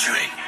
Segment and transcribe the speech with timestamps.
[0.00, 0.39] tuer.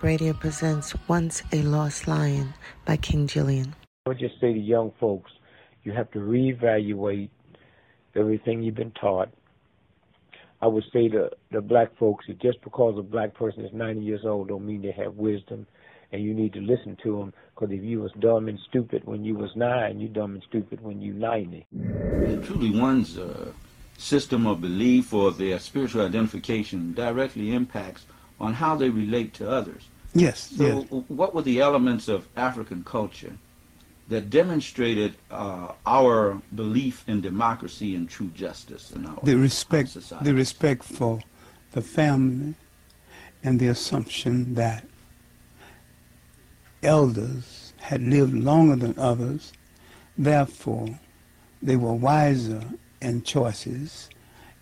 [0.00, 3.74] The Radio presents Once a Lost Lion by King Julian.
[4.06, 5.32] I would just say to young folks,
[5.82, 7.30] you have to reevaluate
[8.14, 9.28] everything you've been taught.
[10.62, 14.00] I would say to the black folks that just because a black person is 90
[14.00, 15.66] years old don't mean they have wisdom,
[16.12, 17.32] and you need to listen to them.
[17.54, 20.80] Because if you was dumb and stupid when you was nine, you dumb and stupid
[20.80, 21.66] when you 90.
[21.72, 23.50] And truly, one's uh,
[23.96, 28.06] system of belief or their spiritual identification directly impacts
[28.40, 29.82] on how they relate to others.
[30.14, 31.04] Yes, So, yes.
[31.08, 33.32] what were the elements of African culture
[34.08, 40.24] that demonstrated uh, our belief in democracy and true justice in our The respect, society?
[40.24, 41.20] the respect for
[41.72, 42.54] the family,
[43.44, 44.84] and the assumption that
[46.82, 49.52] elders had lived longer than others,
[50.16, 50.98] therefore
[51.62, 52.62] they were wiser
[53.00, 54.08] in choices,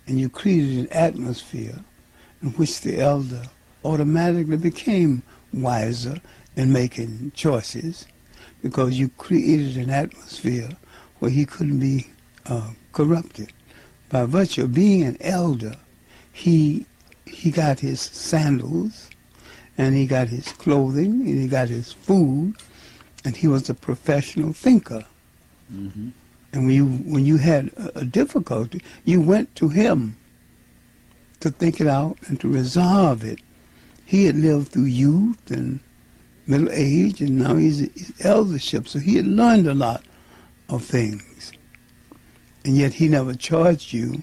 [0.06, 1.78] and you created an atmosphere
[2.42, 3.42] in which the elder
[3.86, 6.20] automatically became wiser
[6.56, 8.06] in making choices
[8.62, 10.70] because you created an atmosphere
[11.18, 12.10] where he couldn't be
[12.46, 13.52] uh, corrupted.
[14.08, 15.76] By virtue of being an elder,
[16.32, 16.86] he
[17.26, 19.10] he got his sandals,
[19.76, 22.54] and he got his clothing, and he got his food,
[23.24, 25.04] and he was a professional thinker.
[25.72, 26.12] Mhm.
[26.52, 30.16] And when you when you had a, a difficulty, you went to him
[31.40, 33.40] to think it out and to resolve it.
[34.06, 35.80] He had lived through youth and
[36.46, 40.04] middle age, and now he's, he's eldership, so he had learned a lot
[40.68, 41.50] of things.
[42.64, 44.22] And yet he never charged you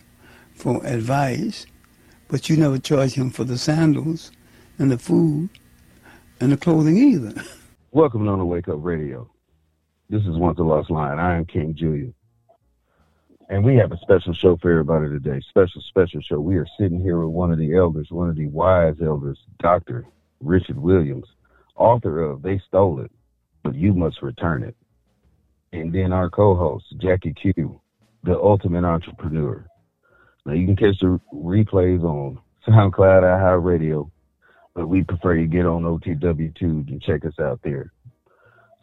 [0.55, 1.65] for advice,
[2.29, 4.31] but you never charged him for the sandals
[4.79, 5.49] and the food
[6.39, 7.33] and the clothing either.
[7.91, 9.29] Welcome on the Wake Up Radio.
[10.09, 11.19] This is Once a Lost Lion.
[11.19, 12.13] I am King Julian.
[13.53, 15.39] And we have a special show for everybody today.
[15.49, 16.39] Special, special show.
[16.39, 20.07] We are sitting here with one of the elders, one of the wise elders, Dr.
[20.39, 21.27] Richard Williams,
[21.75, 23.11] author of They Stole It,
[23.61, 24.75] but You Must Return It.
[25.71, 27.79] And then our co-host, Jackie Q,
[28.23, 29.63] the ultimate entrepreneur.
[30.47, 34.09] Now you can catch the replays on SoundCloud, iHeartRadio,
[34.73, 36.59] but we prefer you get on OTW2
[36.89, 37.93] and check us out there.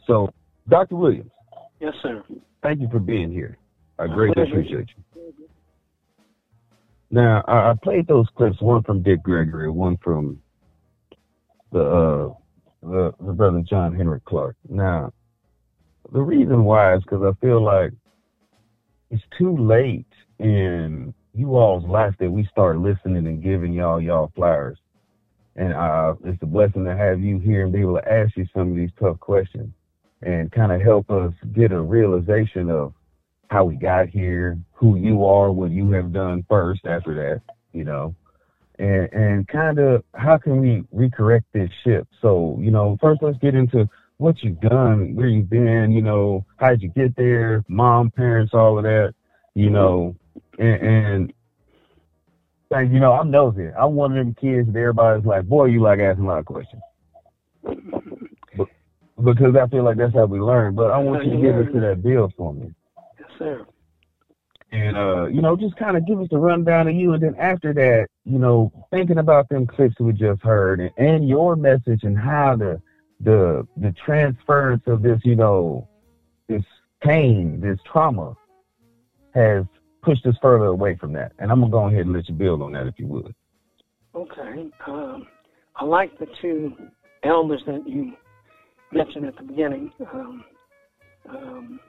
[0.06, 0.32] So,
[0.68, 0.94] Dr.
[0.94, 1.32] Williams,
[1.80, 2.22] Yes, sir.
[2.62, 3.56] thank you for being here.
[4.00, 5.22] I greatly appreciate you.
[7.10, 10.40] Now, I, I played those clips, one from Dick Gregory, one from
[11.72, 12.34] the uh,
[12.82, 14.56] the, the brother John Henrik Clarke.
[14.68, 15.12] Now,
[16.12, 17.92] the reason why is because I feel like
[19.10, 20.06] it's too late
[20.38, 24.78] in you all's life that we start listening and giving y'all y'all flowers.
[25.56, 28.46] And uh, it's a blessing to have you here and be able to ask you
[28.54, 29.72] some of these tough questions
[30.22, 32.94] and kind of help us get a realization of
[33.50, 37.84] how we got here, who you are, what you have done first after that, you
[37.84, 38.14] know,
[38.78, 42.06] and and kind of how can we recorrect this ship.
[42.22, 43.88] So, you know, first let's get into
[44.18, 48.78] what you've done, where you've been, you know, how'd you get there, mom, parents, all
[48.78, 49.14] of that,
[49.54, 50.14] you know,
[50.58, 51.32] and, and
[52.70, 53.66] and, you know, I'm nosy.
[53.76, 56.46] I'm one of them kids that everybody's like, boy, you like asking a lot of
[56.46, 56.82] questions.
[57.64, 60.76] Because I feel like that's how we learn.
[60.76, 62.72] But I want you to get into that bill for me.
[63.40, 63.66] Sir.
[64.70, 67.34] And uh, you know, just kind of give us a rundown of you, and then
[67.36, 72.04] after that, you know, thinking about them clips we just heard, and, and your message,
[72.04, 72.80] and how the
[73.18, 75.88] the the transference of this, you know,
[76.48, 76.62] this
[77.02, 78.36] pain, this trauma,
[79.34, 79.64] has
[80.02, 81.32] pushed us further away from that.
[81.40, 83.34] And I'm gonna go ahead and let you build on that, if you would.
[84.14, 84.70] Okay.
[84.86, 85.26] Um,
[85.74, 86.76] I like the two
[87.24, 88.12] elders that you
[88.92, 89.92] mentioned at the beginning.
[90.12, 90.44] Um,
[91.28, 91.80] um,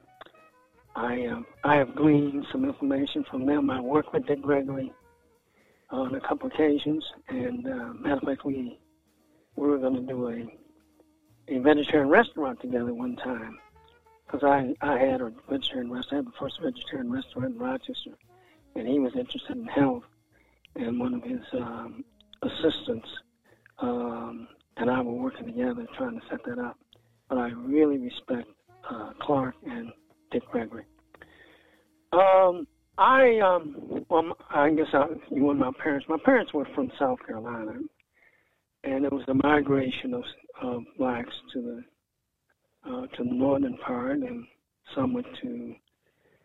[0.96, 3.70] I uh, I have gleaned some information from them.
[3.70, 4.92] I worked with Dick Gregory
[5.90, 8.80] on a couple occasions, and uh, matter of fact, we
[9.56, 13.58] we were going to do a a vegetarian restaurant together one time
[14.26, 16.26] because I I had a vegetarian restaurant.
[16.26, 18.12] The first vegetarian restaurant in Rochester,
[18.76, 20.04] and he was interested in health.
[20.74, 22.06] And one of his um,
[22.42, 23.10] assistants
[23.80, 24.48] um,
[24.78, 26.78] and I were working together trying to set that up.
[27.30, 28.50] But I really respect
[28.90, 29.92] uh, Clarke and
[30.32, 30.86] Dick Gregory.
[32.14, 32.68] Um,
[32.98, 36.06] I um, well, I guess I, you were my parents.
[36.10, 37.80] My parents were from South Carolina,
[38.84, 40.24] and it was the migration of,
[40.62, 41.84] of blacks to the
[42.90, 44.46] uh, to the northern part, and
[44.96, 45.76] some went to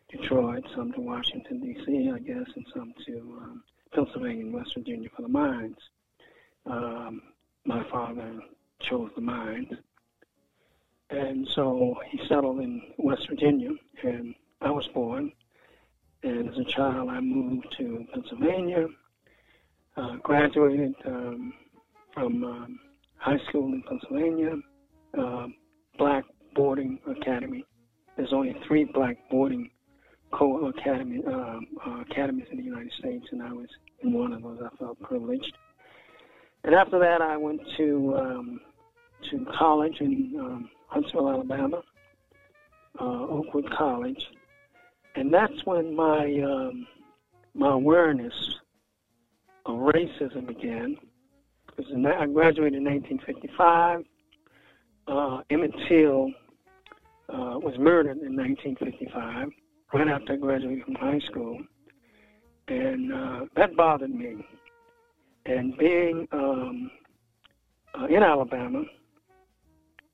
[0.09, 3.63] Detroit, some to Washington D.C., I guess, and some to um,
[3.93, 5.77] Pennsylvania and West Virginia for the mines.
[6.65, 7.21] Um,
[7.65, 8.39] my father
[8.79, 9.67] chose the mines,
[11.09, 13.69] and so he settled in West Virginia,
[14.03, 15.31] and I was born.
[16.23, 18.87] And as a child, I moved to Pennsylvania,
[19.95, 21.53] uh, graduated um,
[22.13, 22.79] from um,
[23.17, 24.55] high school in Pennsylvania,
[25.17, 25.47] uh,
[25.97, 26.25] black
[26.55, 27.65] boarding academy.
[28.17, 29.69] There's only three black boarding
[30.31, 33.69] co academy um, uh, academies in the United States, and I was
[34.01, 34.59] in one of those.
[34.61, 35.55] I felt privileged.
[36.63, 38.59] And after that, I went to um,
[39.31, 41.81] to college in um, Huntsville, Alabama,
[42.99, 44.25] uh, Oakwood College,
[45.15, 46.87] and that's when my um,
[47.53, 48.33] my awareness
[49.65, 50.97] of racism began.
[51.67, 54.03] Because I graduated in 1955.
[55.07, 56.31] Uh, Emmett Till
[57.29, 59.49] uh, was murdered in 1955,
[59.93, 61.59] right after I graduated from high school,
[62.67, 64.45] and uh, that bothered me.
[65.45, 66.91] And being um,
[67.97, 68.83] uh, in Alabama,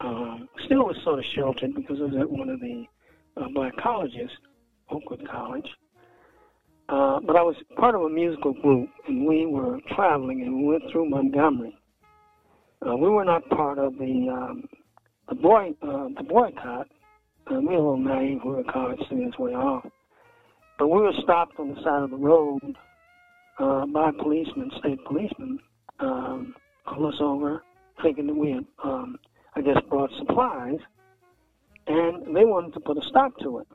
[0.03, 2.85] um, still was sort of sheltered because I was at one of the
[3.37, 4.29] uh, black colleges,
[4.89, 5.67] Oakwood College.
[6.89, 10.65] Uh, but I was part of a musical group, and we were traveling, and we
[10.65, 11.75] went through Montgomery.
[12.85, 14.67] Uh, we were not part of the um,
[15.29, 16.87] the boy uh, the boycott.
[17.49, 18.39] Uh, we were a little naive.
[18.43, 19.85] We were college students way off,
[20.77, 22.75] but we were stopped on the side of the road
[23.59, 25.59] uh, by policemen, state policemen,
[25.99, 26.55] um,
[26.85, 27.63] pulled us over,
[28.01, 29.17] thinking that we had, um,
[29.55, 30.79] I guess, brought supplies,
[31.87, 33.67] and they wanted to put a stop to it.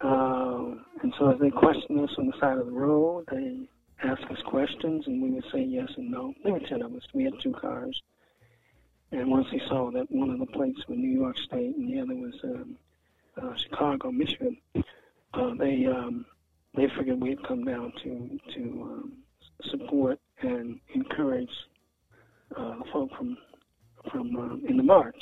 [0.00, 3.68] Uh, and so as they questioned us on the side of the road, they
[4.02, 6.34] asked us questions, and we would say yes and no.
[6.42, 7.02] There were ten of us.
[7.14, 8.02] We had two cars.
[9.12, 12.00] And once they saw that one of the plates was New York State and the
[12.00, 12.76] other was um,
[13.40, 14.56] uh, Chicago, Michigan,
[15.34, 16.26] uh, they um,
[16.74, 19.12] they figured we'd come down to to um,
[19.70, 21.50] support and encourage
[22.56, 23.36] uh, the folk from
[24.10, 25.16] from um, in the march.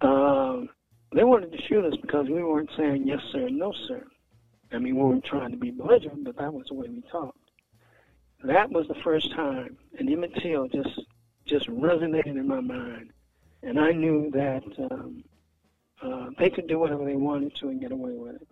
[0.00, 0.68] Um,
[1.14, 4.04] they wanted to shoot us because we weren't saying yes sir and no sir.
[4.72, 7.38] I mean, we weren't trying to be belligerent, but that was the way we talked.
[8.44, 11.00] That was the first time, and Emmett Till just
[11.46, 13.10] just resonated in my mind,
[13.62, 15.24] and I knew that um,
[16.02, 18.48] uh, they could do whatever they wanted to and get away with it.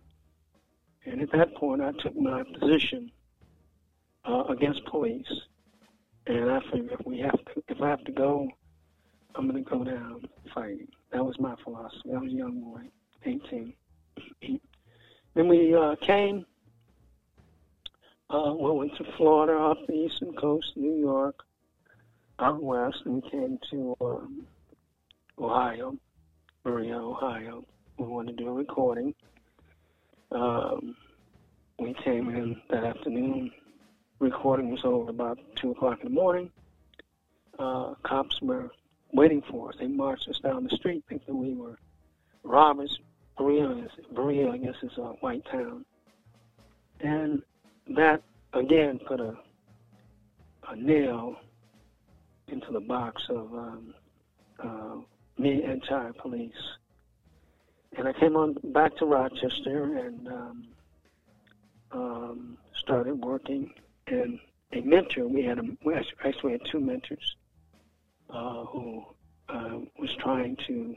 [1.05, 3.13] And at that point, I took my position
[4.25, 5.31] uh, against police,
[6.27, 8.49] and I figured if we have to, if I have to go,
[9.37, 10.89] I'm to go down fighting.
[11.13, 12.11] That was my philosophy.
[12.15, 12.81] I was a young boy,
[13.25, 13.75] 18.
[15.35, 16.47] then we uh, came.
[18.31, 21.45] Uh, we went to Florida, off the eastern coast, New York,
[22.39, 24.47] out west, and we came to um,
[25.39, 25.97] Ohio,
[26.65, 27.65] Berea, Ohio.
[27.99, 29.15] We wanted to do a recording.
[30.33, 30.97] Um,
[31.79, 33.53] we came in that afternoon.
[34.19, 36.51] Recording was over about 2 o'clock in the morning.
[37.59, 38.71] Uh, cops were
[39.17, 39.77] waiting for us.
[39.79, 41.79] They marched us down the street thinking we were
[42.45, 43.01] robbers.
[43.37, 45.85] Berea, Berea I guess, is a white town.
[47.01, 47.43] And
[47.89, 49.37] that, again, put a,
[50.69, 51.37] a nail
[52.49, 53.95] into the box of um,
[54.59, 54.97] uh,
[55.39, 56.53] me anti-police.
[57.99, 60.69] And I came on back to Rochester and um,
[61.93, 63.73] um, started working.
[64.07, 64.39] And
[64.73, 67.37] a mentor, we had a, we actually had two mentors
[68.31, 69.05] uh, who
[69.49, 70.95] uh, was trying to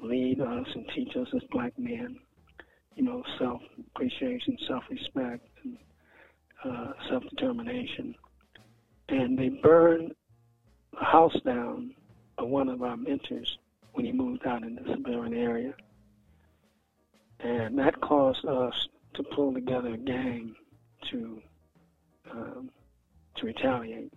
[0.00, 2.16] lead us and teach us as black men,
[2.94, 5.78] you know, self-appreciation, self-respect, and
[6.64, 8.14] uh, self-determination.
[9.08, 10.12] And they burned
[11.00, 11.94] a house down
[12.36, 13.58] of one of our mentors
[13.92, 15.74] when he moved out in the suburban area.
[17.40, 20.54] And that caused us to pull together a gang
[21.10, 21.42] to
[22.30, 22.70] um,
[23.36, 24.12] to retaliate.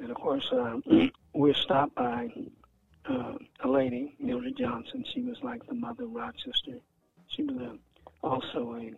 [0.00, 0.82] And of course, um,
[1.34, 2.28] we're stopped by
[3.08, 5.04] uh, a lady, Mildred Johnson.
[5.12, 6.78] She was like the mother of Rochester.
[7.28, 7.78] She was a,
[8.22, 8.92] also a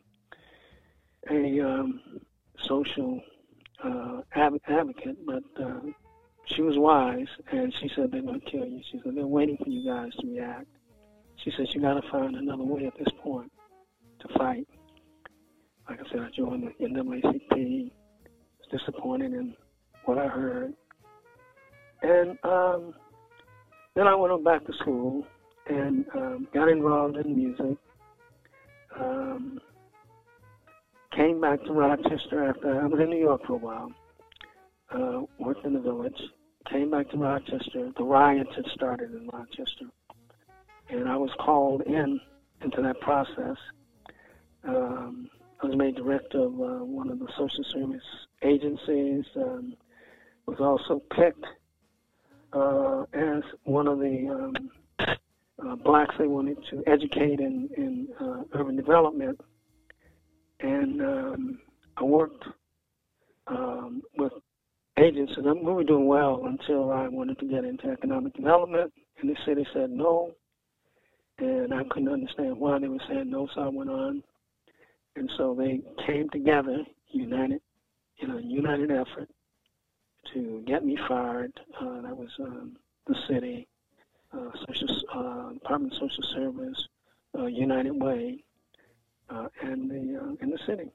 [1.30, 2.00] a um,
[2.59, 3.21] social
[3.82, 5.80] uh, advocate, but uh,
[6.47, 8.82] she was wise, and she said they're going to kill you.
[8.90, 10.66] She said they're waiting for you guys to react.
[11.37, 13.52] She said you got to find another way at this point
[14.21, 14.66] to fight.
[15.88, 17.90] like I said, I joined the NAACP.
[18.59, 19.54] Was disappointed in
[20.04, 20.75] what I heard,
[22.02, 22.94] and um,
[23.94, 25.26] then I went on back to school
[25.68, 27.76] and um, got involved in music.
[28.99, 29.61] Um,
[31.16, 33.92] came back to Rochester after I was in New York for a while.
[34.90, 36.21] Uh, worked in the village.
[36.71, 37.90] Came back to Rochester.
[37.97, 39.87] The riots had started in Rochester,
[40.90, 42.21] and I was called in
[42.62, 43.56] into that process.
[44.64, 45.28] Um,
[45.62, 48.02] I was made director of uh, one of the social service
[48.42, 49.25] agencies.
[49.37, 49.75] Um,
[50.47, 51.44] was also picked
[52.52, 55.16] uh, as one of the um,
[55.64, 59.40] uh, blacks they wanted to educate in, in uh, urban development.
[60.61, 61.59] And um,
[61.97, 62.44] I worked
[63.47, 64.32] um, with
[64.99, 68.92] agencies, and we were doing well until I wanted to get into economic development.
[69.21, 70.32] And the city said no.
[71.38, 74.23] And I couldn't understand why they were saying no, so I went on.
[75.16, 76.78] And so they came together,
[77.09, 77.61] united,
[78.21, 79.28] in a united effort
[80.35, 81.52] to get me fired.
[81.81, 82.76] Uh, that was um,
[83.07, 83.67] the city,
[84.33, 86.88] uh, social, uh, Department of Social Service,
[87.38, 88.45] uh, United Way,
[89.31, 90.91] uh, and the uh, in the city.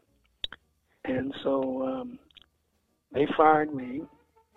[1.05, 2.19] And so um,
[3.13, 4.01] they fired me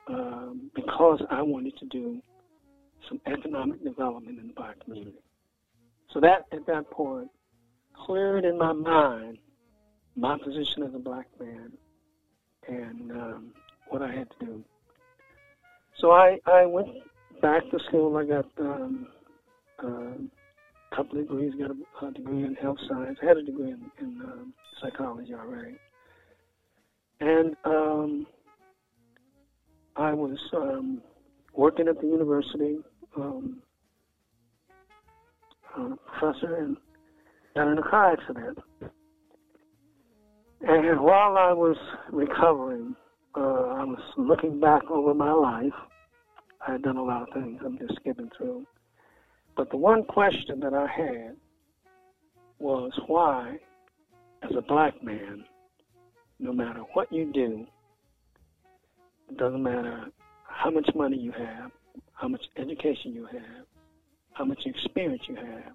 [0.08, 2.20] um, because I wanted to do
[3.08, 5.18] some economic development in the black community.
[6.12, 7.30] So that at that point
[7.94, 9.38] cleared in my mind
[10.16, 11.72] my position as a black man
[12.68, 13.52] and um,
[13.90, 14.64] what I had to do.
[15.98, 16.88] So I, I went
[17.42, 18.16] back to school.
[18.16, 19.08] I got um,
[19.82, 23.42] uh, a couple of degrees, got a, a, degree in health science, I had a
[23.42, 25.76] degree in, in um, psychology already.
[27.20, 28.26] And um,
[29.96, 31.02] I was um,
[31.54, 32.78] working at the university,
[33.16, 33.62] um,
[35.76, 36.76] a professor, and
[37.54, 38.58] got in a car accident.
[40.62, 41.76] And while I was
[42.10, 42.94] recovering,
[43.36, 45.72] uh, I was looking back over my life.
[46.66, 47.60] I had done a lot of things.
[47.64, 48.66] I'm just skipping through.
[49.56, 51.36] But the one question that I had
[52.58, 53.56] was why,
[54.42, 55.44] as a black man,
[56.38, 57.66] no matter what you do,
[59.28, 60.06] it doesn't matter
[60.44, 61.70] how much money you have,
[62.14, 63.66] how much education you have,
[64.32, 65.72] how much experience you have,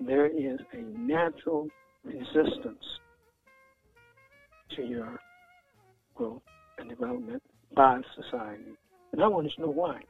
[0.00, 1.68] there is a natural
[2.04, 2.84] resistance
[4.76, 5.18] to your
[6.14, 6.42] growth
[6.78, 7.42] and development
[7.74, 8.76] by society.
[9.12, 10.00] And I wanted to know why.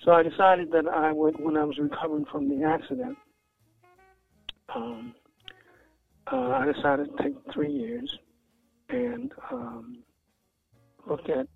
[0.00, 3.18] So I decided that I would, when I was recovering from the accident,
[4.74, 5.14] um,
[6.30, 8.18] uh, I decided to take three years
[8.90, 9.98] and um,
[11.06, 11.46] look at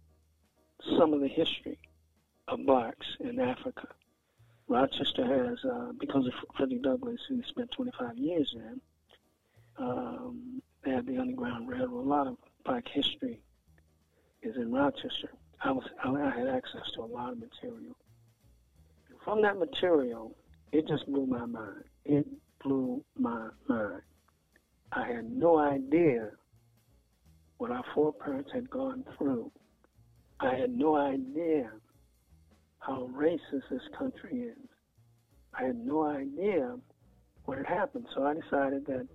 [0.99, 1.79] some of the history
[2.49, 3.89] of blacks in Africa.
[4.69, 8.75] Rochester has, uh, because of Frederick Douglass, who spent 25 years there,
[9.79, 12.07] um, they had the Underground Railroad.
[12.07, 13.41] A lot of black history
[14.43, 15.31] is in Rochester.
[15.65, 17.97] I was I had access to a lot of material.
[19.09, 20.35] And from that material,
[20.73, 21.85] it just blew my mind.
[22.05, 22.27] It
[22.63, 24.03] blew my mind.
[24.93, 26.31] I had no idea
[27.59, 29.51] what our foreparents had gone through.
[30.41, 31.71] I had no idea
[32.81, 34.69] how racist this country is.
[35.55, 36.77] I had no idea
[37.45, 38.07] what had happened.
[38.15, 39.07] So I decided that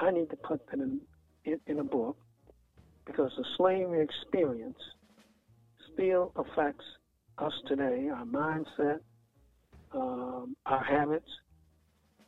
[0.00, 1.00] I need to put that in,
[1.44, 2.16] in, in a book
[3.04, 4.78] because the slavery experience
[5.92, 6.84] still affects
[7.38, 9.00] us today, our mindset,
[9.92, 11.28] um, our habits,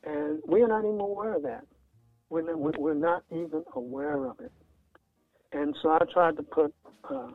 [0.03, 1.65] and we are not even aware of that.
[2.29, 4.53] We're not, we're not even aware of it.
[5.53, 6.75] And so I tried to put
[7.09, 7.29] uh,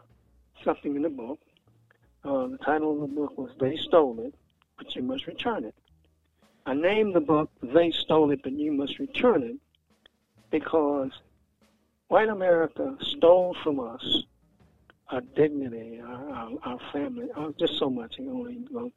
[0.64, 1.40] something in the book.
[2.24, 4.36] Uh, the title of the book was They Stole It,
[4.78, 5.76] But You Must Return It.
[6.66, 9.56] I named the book They Stole It, But You Must Return It
[10.52, 11.12] because
[12.10, 14.24] white America stole from us
[15.10, 18.16] our dignity, our, our, our family, our, just so much.
[18.20, 18.92] You only go,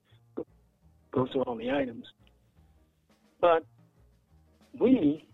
[1.10, 2.06] go through all the items.
[3.40, 3.64] But
[4.78, 5.26] we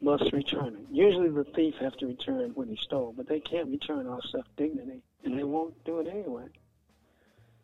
[0.00, 0.86] must return it.
[0.90, 5.00] Usually the thief has to return what he stole, but they can't return our self-dignity,
[5.24, 6.46] and they won't do it anyway.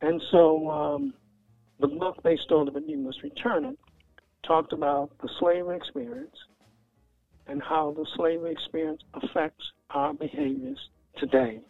[0.01, 1.15] And so um,
[1.81, 3.79] the book they stole but you must return it,
[4.45, 6.37] talked about the slavery experience,
[7.49, 10.79] and how the slavery experience affects our behaviors
[11.17, 11.61] today.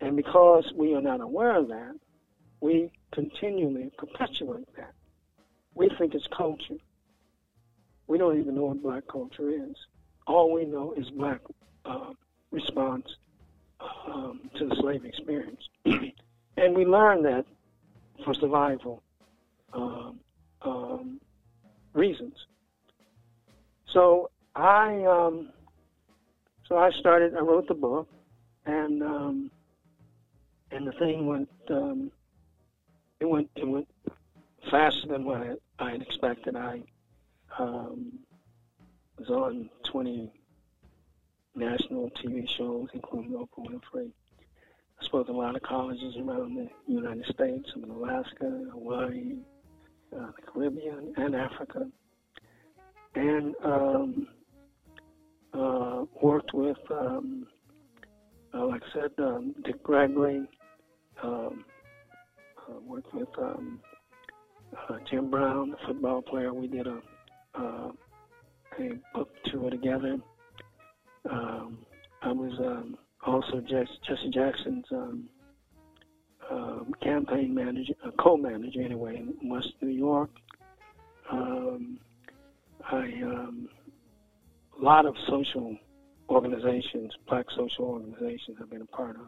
[0.00, 1.94] And because we are not aware of that,
[2.60, 4.92] we continually perpetuate that.
[5.74, 6.76] We think it's culture.
[8.06, 9.76] We don't even know what black culture is.
[10.26, 11.40] All we know is black
[11.84, 12.12] uh,
[12.50, 13.06] response
[14.06, 15.68] um, to the slave experience.
[15.84, 17.46] and we learn that
[18.24, 19.02] for survival
[19.72, 20.20] um,
[20.62, 21.20] um,
[21.92, 22.34] reasons.
[23.86, 25.50] So I um,
[26.68, 27.34] so I started.
[27.34, 28.08] I wrote the book,
[28.66, 29.50] and um,
[30.70, 31.48] and the thing went.
[31.70, 32.10] Um,
[33.20, 33.50] it went.
[33.56, 33.88] It went
[34.70, 36.56] faster than what I, I had expected.
[36.56, 36.82] I
[37.58, 38.18] um,
[39.18, 40.32] was on 20
[41.54, 44.10] national TV shows, including Oprah Winfrey.
[45.00, 49.36] I spoke at a lot of colleges around the United States, some in Alaska, Hawaii,
[50.16, 51.86] uh, the Caribbean, and Africa.
[53.14, 54.28] And um,
[55.54, 57.46] uh, worked with, um,
[58.52, 60.48] uh, like I said, um, Dick Gregory,
[61.22, 61.64] um,
[62.68, 63.80] uh, worked with um,
[64.76, 66.52] uh, Jim Brown, the football player.
[66.52, 67.00] We did a,
[67.54, 67.90] uh,
[68.78, 70.18] a book tour together.
[71.30, 71.78] Um,
[72.22, 72.96] I was um,
[73.26, 75.28] also Jesse, Jackson's um,
[76.50, 80.30] um, campaign manager, uh, co-manager anyway, in West New York.
[81.30, 81.98] Um,
[82.90, 83.68] I um,
[84.80, 85.76] a lot of social
[86.28, 89.26] organizations, black social organizations, I've been a part of.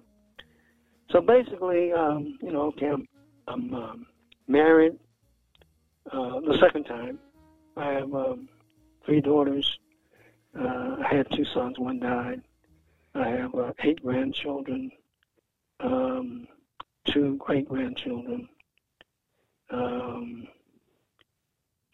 [1.11, 3.07] So basically, um, you know, okay, I'm,
[3.47, 4.07] I'm um,
[4.49, 4.95] married
[6.11, 7.19] uh, the second time.
[7.77, 8.49] I have um,
[9.05, 9.79] three daughters.
[10.59, 12.43] Uh, I had two sons, one died.
[13.15, 14.91] I have uh, eight grandchildren,
[15.81, 16.47] um,
[17.07, 18.49] two great grandchildren.
[19.71, 20.49] Um,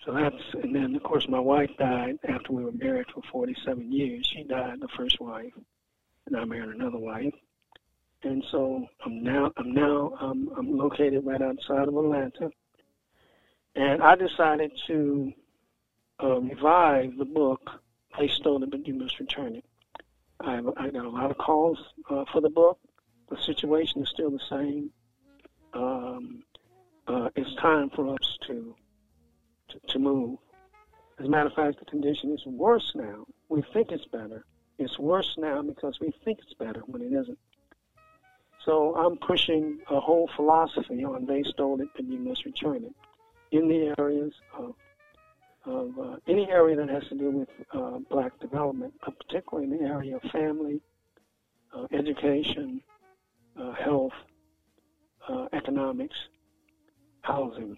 [0.04, 3.92] so that's, and then of course my wife died after we were married for 47
[3.92, 4.26] years.
[4.26, 5.52] She died, the first wife,
[6.26, 7.35] and I married another wife.
[8.25, 12.50] And so I'm now, I'm now, um, I'm located right outside of Atlanta,
[13.75, 15.32] and I decided to
[16.23, 17.71] uh, revive the book.
[18.18, 19.64] They stole it, but you must return it.
[20.40, 21.78] I, I got a lot of calls
[22.11, 22.78] uh, for the book.
[23.30, 24.90] The situation is still the same.
[25.73, 26.42] Um,
[27.06, 28.75] uh, it's time for us to,
[29.88, 30.38] to, move.
[31.19, 33.26] As a matter of fact, the condition is worse now.
[33.49, 34.45] We think it's better.
[34.79, 37.39] It's worse now because we think it's better when it isn't.
[38.65, 42.95] So I'm pushing a whole philosophy on they stole it, and you must return it
[43.50, 44.75] in the areas of
[45.65, 49.78] of uh, any area that has to do with uh, black development, but particularly in
[49.78, 50.80] the area of family,
[51.73, 52.80] uh, education,
[53.56, 54.13] uh, health,
[55.28, 56.17] uh, economics,
[57.21, 57.76] housing.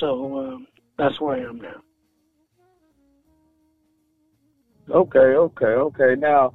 [0.00, 0.66] So um,
[0.98, 1.82] that's where I am now.
[4.90, 6.14] Okay, okay, okay.
[6.18, 6.52] Now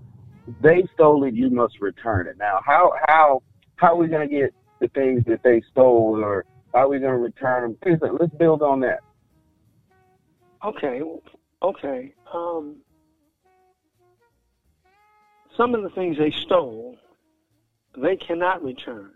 [0.62, 1.34] they stole it.
[1.34, 2.38] You must return it.
[2.38, 3.44] Now, how how
[3.78, 7.18] how are we gonna get the things that they stole, or how are we gonna
[7.18, 7.78] return them?
[7.82, 9.00] Please, let's build on that.
[10.66, 11.02] Okay,
[11.62, 12.14] okay.
[12.34, 12.78] Um,
[15.56, 16.98] some of the things they stole,
[17.98, 19.12] they cannot return.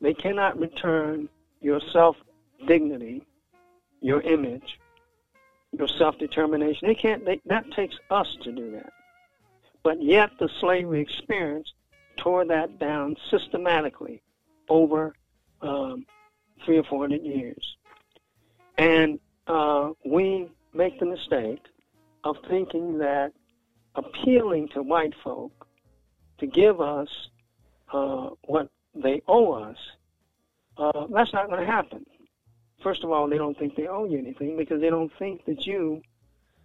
[0.00, 1.28] They cannot return
[1.60, 2.16] your self
[2.66, 3.26] dignity,
[4.00, 4.78] your image,
[5.72, 6.88] your self determination.
[6.88, 7.24] They can't.
[7.24, 8.92] They, that takes us to do that.
[9.82, 11.72] But yet, the slavery experience
[12.16, 14.22] tore that down systematically
[14.68, 15.14] over
[15.60, 16.06] um,
[16.64, 17.76] three or four hundred years,
[18.78, 21.62] and uh, we make the mistake
[22.24, 23.32] of thinking that
[23.94, 25.66] appealing to white folk
[26.38, 27.08] to give us
[27.92, 29.76] uh, what they owe us,
[30.78, 32.04] uh, that's not going to happen.
[32.84, 35.66] First of all, they don't think they owe you anything because they don't think that
[35.66, 36.02] you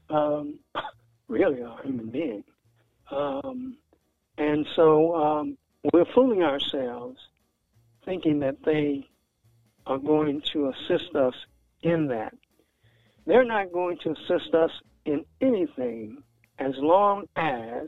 [0.09, 0.59] um,
[1.29, 2.43] really are a human being.
[3.09, 3.77] Um,
[4.37, 5.57] and so um,
[5.93, 7.17] we're fooling ourselves
[8.03, 9.07] thinking that they
[9.87, 11.33] are going to assist us
[11.83, 12.33] in that.
[13.25, 14.71] They're not going to assist us
[15.05, 16.21] in anything
[16.59, 17.87] as long as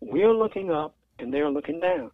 [0.00, 2.10] we're looking up and they're looking down.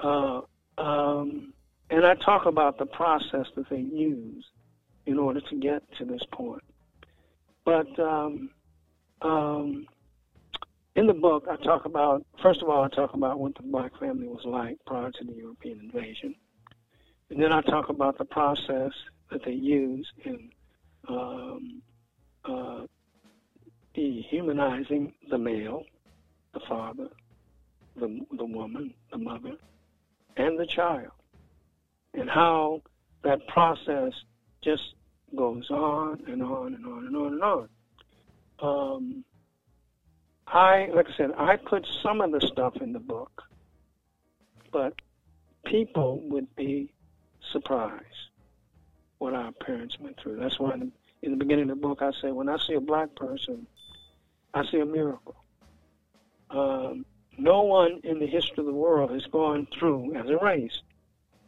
[0.00, 0.40] Uh,
[0.78, 1.52] um,
[1.90, 4.44] and I talk about the process that they use
[5.06, 6.62] in order to get to this point.
[7.64, 8.50] But um,
[9.22, 9.86] um,
[10.94, 13.98] in the book, I talk about, first of all, I talk about what the black
[13.98, 16.34] family was like prior to the European invasion.
[17.28, 18.92] And then I talk about the process
[19.30, 20.50] that they use in
[21.08, 21.82] um,
[22.44, 22.86] uh,
[23.94, 25.84] dehumanizing the male,
[26.54, 27.08] the father,
[27.96, 29.56] the, the woman, the mother,
[30.36, 31.12] and the child,
[32.14, 32.82] and how
[33.22, 34.12] that process
[34.62, 34.94] just
[35.36, 37.68] goes on and on and on and on and on.
[38.62, 39.24] Um,
[40.46, 43.42] I, like I said, I put some of the stuff in the book,
[44.72, 44.94] but
[45.64, 46.92] people would be
[47.52, 48.04] surprised
[49.18, 50.36] what our parents went through.
[50.36, 50.90] That's why in the,
[51.22, 53.66] in the beginning of the book I say, when I see a black person,
[54.52, 55.36] I see a miracle.
[56.50, 57.04] Um,
[57.38, 60.82] no one in the history of the world has gone through, as a race,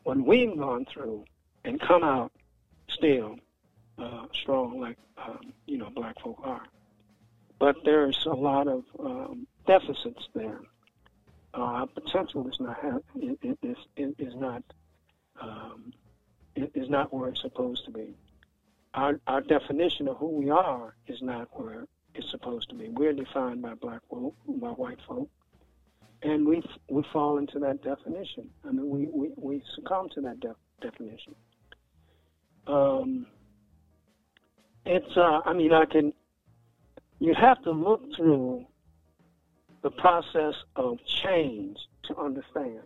[0.04, 1.24] what we've gone through
[1.64, 2.32] and come out
[2.88, 3.36] still
[3.98, 6.62] uh, strong like, um, you know, black folk are.
[7.58, 10.60] but there's a lot of um, deficits there.
[11.54, 12.78] Uh, our potential is not
[13.20, 13.56] is,
[13.96, 14.62] is, is not
[15.40, 15.92] um,
[16.56, 18.14] is not where it's supposed to be.
[18.94, 22.88] Our our definition of who we are is not where it's supposed to be.
[22.88, 25.28] We're defined by black folk, by white folk,
[26.22, 28.50] and we we fall into that definition.
[28.64, 31.34] I mean, we we, we succumb to that de- definition.
[32.66, 33.26] Um,
[34.86, 36.12] it's uh, I mean, I can.
[37.18, 38.66] You have to look through
[39.82, 42.82] the process of change to understand.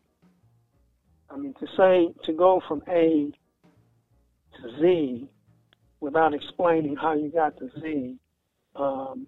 [1.31, 3.33] I mean, to say to go from A
[4.61, 5.29] to Z
[6.01, 8.16] without explaining how you got to Z,
[8.77, 9.27] um,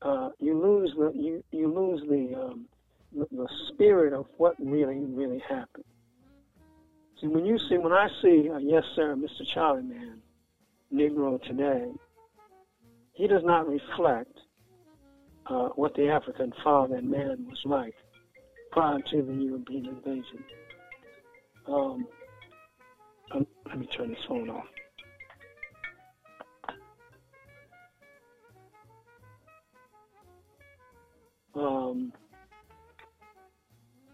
[0.00, 2.66] uh, you lose the you, you lose the, um,
[3.14, 5.84] the spirit of what really really happened.
[7.20, 9.46] See, when you see when I see a yes sir, Mr.
[9.54, 10.20] Charlie Man,
[10.92, 11.90] Negro today,
[13.12, 14.36] he does not reflect
[15.46, 17.94] uh, what the African father and man was like
[18.70, 20.44] prior to the European invasion.
[21.66, 22.06] Um,
[23.34, 24.64] um, let me turn this phone off.
[31.54, 32.12] Um,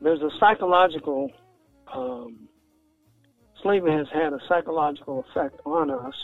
[0.00, 1.30] there's a psychological,
[1.92, 2.48] um,
[3.62, 6.14] slavery has had a psychological effect on us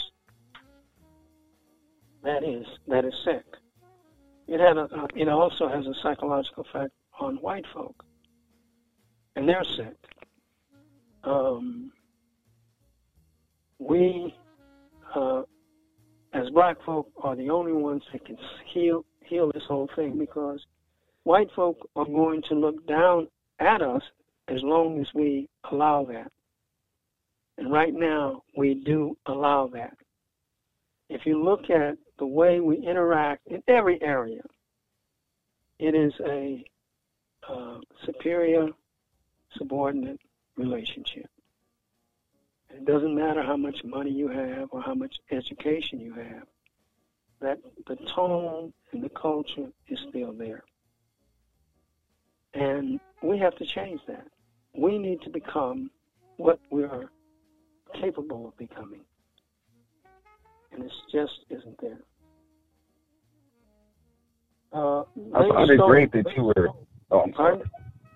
[2.23, 3.45] that is, that is sick.
[4.47, 8.05] It had a, uh, it also has a psychological effect on white folk,
[9.37, 9.97] and they're sick.
[11.23, 11.93] Um,
[13.79, 14.35] we,
[15.15, 15.43] uh,
[16.33, 18.37] as black folk, are the only ones that can
[18.73, 20.65] heal heal this whole thing because
[21.23, 23.27] white folk are going to look down
[23.59, 24.03] at us
[24.49, 26.31] as long as we allow that.
[27.57, 29.97] And right now, we do allow that.
[31.09, 34.43] If you look at the way we interact in every area,
[35.79, 36.64] it is a
[37.49, 38.69] uh, superior
[39.57, 40.21] subordinate
[40.57, 41.27] relationship.
[42.71, 46.47] It doesn't matter how much money you have or how much education you have,
[47.40, 50.64] that the tone and the culture is still there.
[52.55, 54.27] And we have to change that.
[54.77, 55.91] We need to become
[56.37, 57.11] what we are
[58.01, 59.01] capable of becoming.
[60.73, 62.01] And it just isn't there.
[64.73, 65.03] Uh,
[65.35, 66.69] I find it great that you were.
[67.11, 67.63] Oh, I'm sorry.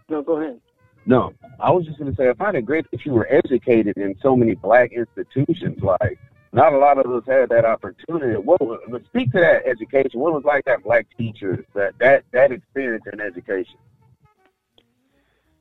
[0.09, 0.61] No, go ahead.
[1.07, 3.97] No, I was just going to say I find it great that you were educated
[3.97, 5.81] in so many black institutions.
[5.81, 6.19] Like,
[6.53, 8.37] not a lot of us had that opportunity.
[8.37, 10.21] What was, speak to that education.
[10.21, 13.79] What was like that black teachers that that that experience in education?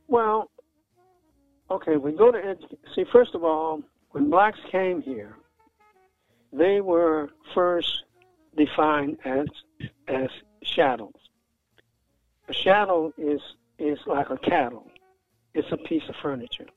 [0.07, 0.49] Well,
[1.69, 3.05] okay, we go to edu- see.
[3.11, 5.35] First of all, when blacks came here,
[6.53, 8.03] they were first
[8.55, 9.47] defined as
[10.07, 10.29] as
[10.63, 11.19] chattels.
[12.47, 13.41] A chattel is
[13.79, 14.89] is like a cattle.
[15.53, 16.67] It's a piece of furniture.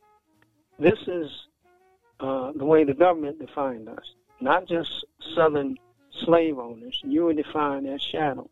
[0.78, 1.30] This is
[2.18, 4.14] uh, the way the government defined us.
[4.40, 5.76] Not just Southern
[6.24, 6.98] slave owners.
[7.04, 8.50] You were defined as chattels.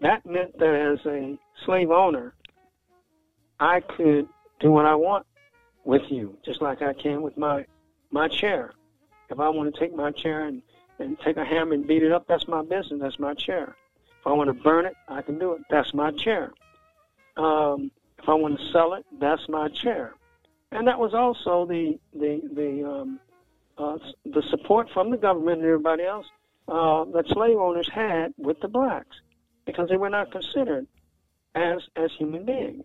[0.00, 2.34] That meant that as a slave owner,
[3.60, 4.28] I could
[4.60, 5.26] do what I want
[5.84, 7.66] with you, just like I can with my
[8.10, 8.72] my chair.
[9.30, 10.62] If I want to take my chair and,
[10.98, 13.00] and take a hammer and beat it up, that's my business.
[13.00, 13.74] That's my chair.
[14.20, 15.62] If I want to burn it, I can do it.
[15.70, 16.52] That's my chair.
[17.36, 20.14] Um, if I want to sell it, that's my chair.
[20.70, 23.20] And that was also the the the um,
[23.78, 26.26] uh, the support from the government and everybody else
[26.68, 29.16] uh, that slave owners had with the blacks,
[29.66, 30.86] because they were not considered
[31.54, 32.84] as as human beings.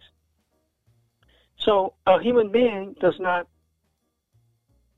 [1.67, 3.45] So a human being does not.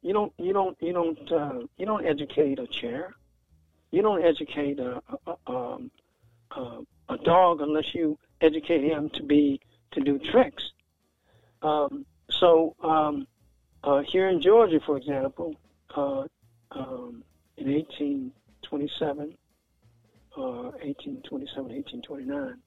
[0.04, 0.32] You don't.
[0.38, 0.78] You don't.
[0.80, 1.32] You don't.
[1.32, 3.16] Uh, you don't educate a chair.
[3.90, 5.92] You don't educate a a, a, um,
[6.52, 9.60] a, a dog unless you educate him to be
[9.94, 10.64] to do tricks.
[11.64, 13.26] Um, so um,
[13.84, 15.56] uh, here in Georgia, for example,
[15.96, 16.26] uh,
[16.70, 17.24] um,
[17.58, 19.36] in 1827,
[20.38, 20.42] uh,
[20.84, 22.62] 1827, 1829,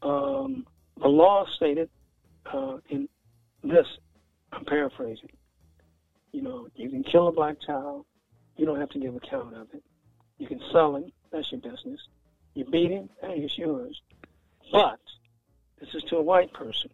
[0.00, 0.66] um,
[0.98, 1.90] the law stated
[2.50, 3.06] uh, in
[3.68, 3.86] this,
[4.52, 5.30] I'm paraphrasing,
[6.32, 8.04] you know, you can kill a black child,
[8.56, 9.82] you don't have to give account of it.
[10.38, 12.00] You can sell him, that's your business.
[12.54, 14.00] You beat him, hey, it's yours.
[14.72, 15.00] But,
[15.80, 16.90] this is to a white person,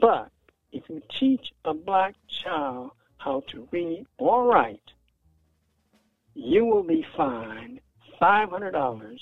[0.00, 0.30] but
[0.72, 4.92] if you teach a black child how to read or write,
[6.34, 7.80] you will be fined
[8.20, 9.18] $500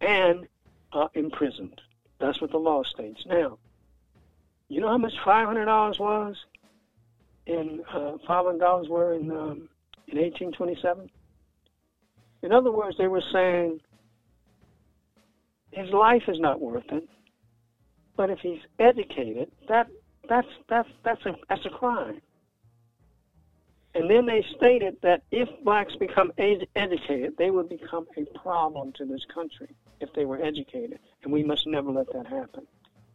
[0.00, 0.46] and
[0.92, 1.80] uh, imprisoned.
[2.20, 3.24] That's what the law states.
[3.26, 3.58] Now,
[4.68, 6.36] you know how much $500 was
[7.46, 9.68] in uh, $500 were in um,
[10.08, 11.10] in 1827?
[12.42, 13.80] In other words, they were saying
[15.70, 17.08] his life is not worth it.
[18.16, 19.88] But if he's educated, that
[20.28, 22.20] that's that's that's a that's a crime.
[23.94, 28.92] And then they stated that if blacks become ed- educated, they would become a problem
[28.94, 29.68] to this country
[30.00, 32.66] if they were educated, and we must never let that happen.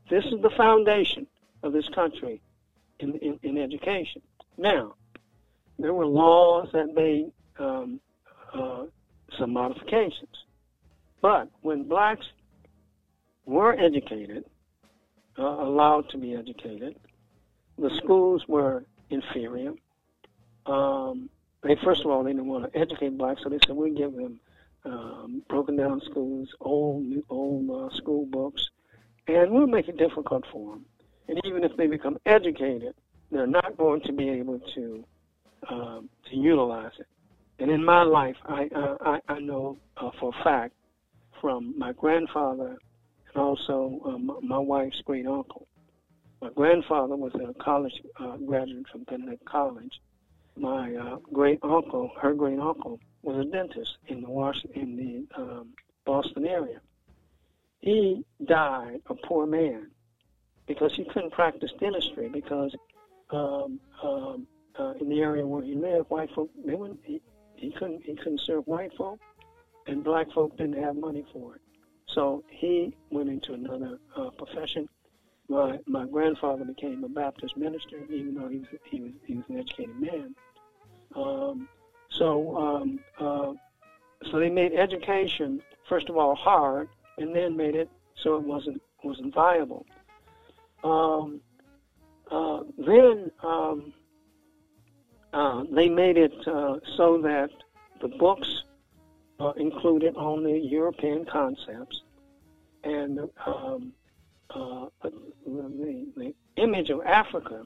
[0.10, 1.28] This is the foundation
[1.64, 2.42] of this country
[3.00, 4.22] in in, in education.
[4.58, 4.96] Now,
[5.78, 8.00] there were laws that made um,
[8.54, 8.86] uh,
[9.38, 10.46] some modifications,
[11.22, 12.26] but when blacks
[13.46, 14.46] were educated,
[15.38, 16.96] uh, allowed to be educated,
[17.78, 19.74] the schools were inferior.
[20.66, 21.30] Um,
[21.64, 24.14] they first of all they didn't want to educate blacks, so they said we'll give
[24.16, 24.40] them
[24.86, 28.70] um, broken down schools, old old uh, school books,
[29.28, 30.86] and we'll make it difficult for them.
[31.30, 32.96] And even if they become educated,
[33.32, 35.06] they're not going to be able to
[35.70, 37.06] um, to utilize it.
[37.60, 38.68] And in my life, I
[39.02, 40.74] I, I know uh, for a fact
[41.40, 42.78] from my grandfather
[43.28, 45.68] and also um, my wife's great uncle.
[46.42, 50.02] My grandfather was a college uh, graduate from Benedict College.
[50.58, 55.42] My uh, great uncle, her great uncle, was a dentist in the Was- in the
[55.42, 55.68] um,
[56.06, 56.82] Boston area.
[57.82, 59.92] He died a poor man
[60.70, 62.74] because he couldn't practice dentistry because
[63.32, 64.48] um, um,
[64.80, 67.20] uh, in the area where he lived, white folk they wouldn't, he,
[67.56, 69.20] he couldn't he couldn't serve white folk,
[69.88, 71.62] and black folk didn't have money for it.
[72.08, 74.88] So he went into another uh, profession.
[75.50, 79.46] My my grandfather became a Baptist minister, even though he was he was he was
[79.50, 80.36] an educated man.
[81.16, 81.68] Um,
[82.12, 83.54] so um, uh,
[84.30, 87.90] so they made education first of all hard, and then made it
[88.24, 89.84] so it wasn't wasn't viable.
[90.84, 91.42] Um,
[92.32, 93.94] uh, then um,
[95.34, 97.50] uh, they made it uh, so that
[98.02, 98.48] the books
[99.40, 102.02] uh, included only European concepts,
[102.84, 103.94] and um,
[104.50, 105.12] uh, the,
[105.46, 107.66] the image of Africa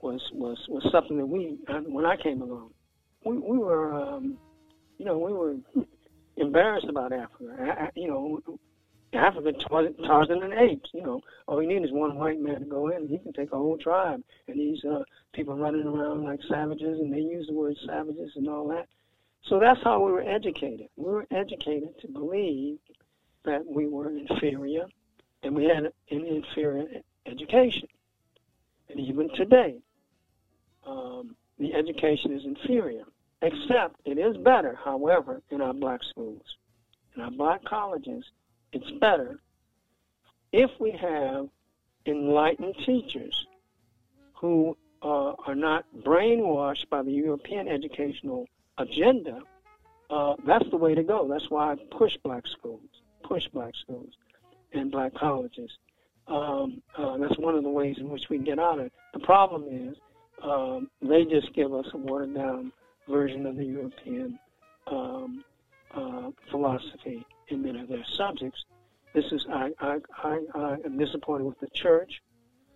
[0.00, 2.70] was was was something that we when I came along,
[3.24, 4.38] we, we were um,
[4.98, 5.56] you know we were
[6.36, 7.56] embarrassed about Africa.
[7.60, 8.40] I, you know,
[9.14, 9.52] Africa,
[10.06, 10.90] Tarzan and apes.
[10.92, 13.32] You know, all you need is one white man to go in, and he can
[13.32, 14.22] take a whole tribe.
[14.48, 18.48] And these uh, people running around like savages, and they use the word savages and
[18.48, 18.86] all that.
[19.48, 20.88] So that's how we were educated.
[20.96, 22.78] We were educated to believe
[23.44, 24.86] that we were inferior,
[25.42, 26.86] and we had an inferior
[27.26, 27.88] education.
[28.88, 29.76] And even today,
[30.86, 33.04] um, the education is inferior.
[33.42, 36.42] Except it is better, however, in our black schools.
[37.14, 38.24] In our black colleges,
[38.74, 39.40] it's better
[40.52, 41.48] if we have
[42.06, 43.46] enlightened teachers
[44.34, 48.46] who uh, are not brainwashed by the European educational
[48.78, 49.40] agenda.
[50.10, 51.26] Uh, that's the way to go.
[51.28, 52.88] That's why I push black schools,
[53.22, 54.12] push black schools
[54.72, 55.70] and black colleges.
[56.26, 58.92] Um, uh, that's one of the ways in which we get out of it.
[59.12, 59.96] The problem is
[60.42, 62.72] um, they just give us a watered down
[63.08, 64.38] version of the European
[64.86, 65.44] um,
[65.94, 68.64] uh, philosophy in many of their subjects.
[69.14, 72.22] This is I, I, I, I am disappointed with the church.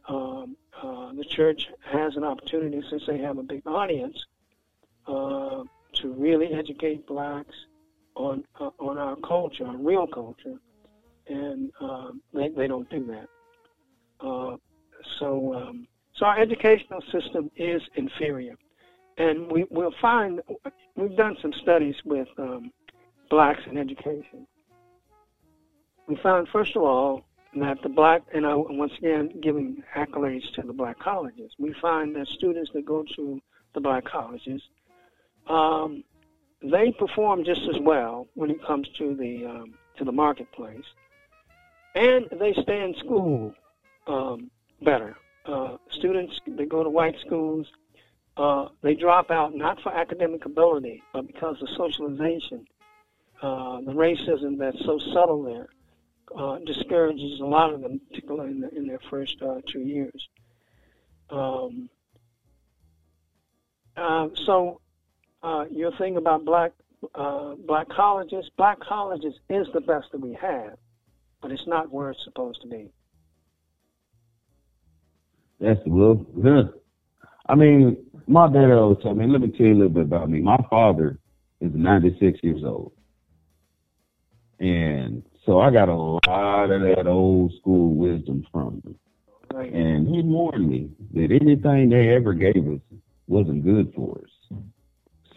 [0.08, 4.24] Um, uh, the church has an opportunity since they have a big audience
[5.06, 7.54] uh, to really educate blacks
[8.14, 10.56] on uh, on our culture, on real culture,
[11.26, 13.28] and um, they they don't do that.
[14.20, 14.56] Uh,
[15.18, 18.56] so um, so our educational system is inferior,
[19.18, 20.40] and we will find
[20.96, 22.70] we've done some studies with um,
[23.30, 24.46] blacks in education.
[26.08, 30.62] We found first of all that the black, and I once again giving accolades to
[30.62, 33.40] the black colleges, we find that students that go to
[33.74, 34.62] the black colleges
[35.48, 36.04] um,
[36.62, 40.84] they perform just as well when it comes to the um, to the marketplace,
[41.94, 43.54] and they stay in school
[44.06, 44.50] um,
[44.82, 45.16] better.
[45.46, 47.66] Uh, students that go to white schools,
[48.36, 52.66] uh, they drop out not for academic ability, but because of socialization.
[53.40, 55.68] Uh, the racism that's so subtle there
[56.36, 60.28] uh, discourages a lot of them, particularly in, the, in their first uh, two years.
[61.30, 61.88] Um,
[63.96, 64.80] uh, so
[65.42, 66.72] uh, your thing about black
[67.14, 70.76] uh, black colleges, black colleges is the best that we have,
[71.40, 72.90] but it's not where it's supposed to be.
[75.60, 76.72] That's well, good.
[77.48, 79.26] I mean, my dad always told me.
[79.26, 80.40] Let me tell you a little bit about me.
[80.40, 81.18] My father
[81.60, 82.92] is 96 years old,
[84.60, 88.98] and so I got a lot of that old school wisdom from him.
[89.50, 89.72] Right.
[89.72, 92.80] And he warned me that anything they ever gave us
[93.28, 94.58] wasn't good for us.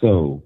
[0.02, 0.44] So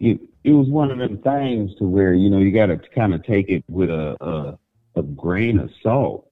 [0.00, 3.14] it it was one of them things to where you know you got to kind
[3.14, 6.28] of take it with a, a a grain of salt.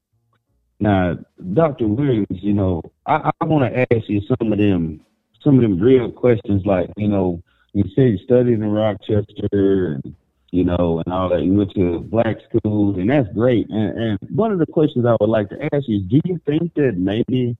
[0.80, 1.18] Now,
[1.54, 1.86] Dr.
[1.86, 5.00] Williams, you know, I, I want to ask you some of them,
[5.42, 7.40] some of them real questions, like you know,
[7.74, 10.16] you said you studied in Rochester, and
[10.50, 11.42] you know, and all that.
[11.42, 13.68] You went to black schools, and that's great.
[13.70, 16.40] And, and one of the questions I would like to ask you is, do you
[16.46, 17.56] think that maybe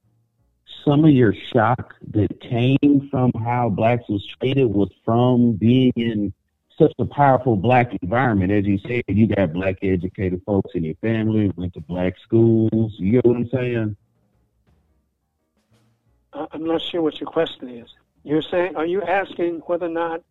[0.85, 6.33] some of your shock that came from how blacks was treated was from being in
[6.79, 8.53] such a powerful black environment.
[8.53, 12.95] As you said, you got black educated folks in your family, went to black schools.
[12.99, 13.97] You get what I'm saying?
[16.33, 17.89] I'm not sure what your question is.
[18.25, 20.23] You're saying, are you asking whether or not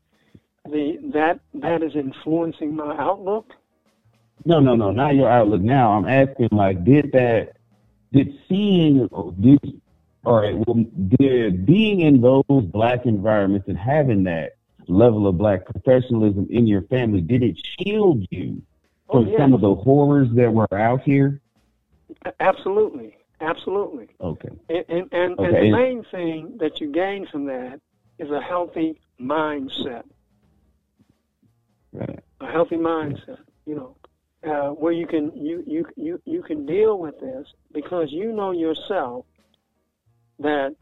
[0.70, 3.52] the that that is influencing my outlook?
[4.44, 5.62] No, no, no, not your outlook.
[5.62, 7.54] Now I'm asking, like, did that,
[8.12, 9.08] did seeing,
[9.40, 9.82] did,
[10.24, 10.86] all right, well,
[11.18, 16.84] did being in those black environments and having that level of black professionalism in your
[16.84, 18.62] family, did it shield you
[19.10, 21.42] oh, from oh, some of the horrors that were out here?
[22.40, 24.10] Absolutely, absolutely.
[24.22, 24.50] Okay.
[24.70, 25.46] And and, and, okay.
[25.46, 27.80] and the main thing that you gain from that
[28.20, 30.04] is a healthy mindset.
[31.96, 32.20] Right.
[32.42, 33.96] A healthy mindset, you know,
[34.46, 38.52] uh, where you can you, you you you can deal with this because you know
[38.52, 39.26] yourself
[40.40, 40.76] that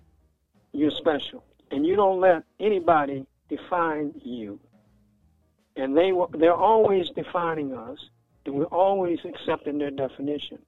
[0.71, 4.59] you're special, and you don't let anybody define you.
[5.75, 7.99] And they they're always defining us,
[8.45, 10.59] and we're always accepting their definition.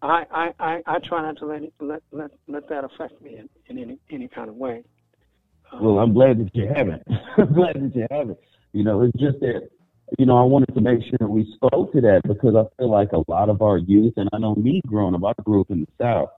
[0.00, 3.36] I, I, I, I try not to let, it, let let let that affect me
[3.36, 4.82] in, in any any kind of way.
[5.80, 7.02] Well, I'm glad that you haven't.
[7.38, 8.38] I'm glad that you haven't.
[8.72, 9.68] You know, it's just that
[10.18, 12.90] you know I wanted to make sure that we spoke to that because I feel
[12.90, 15.70] like a lot of our youth, and I know me growing up, I grew up
[15.70, 16.30] in the South,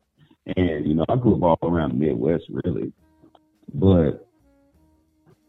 [0.57, 2.93] and you know I grew up all around the Midwest really,
[3.73, 4.27] but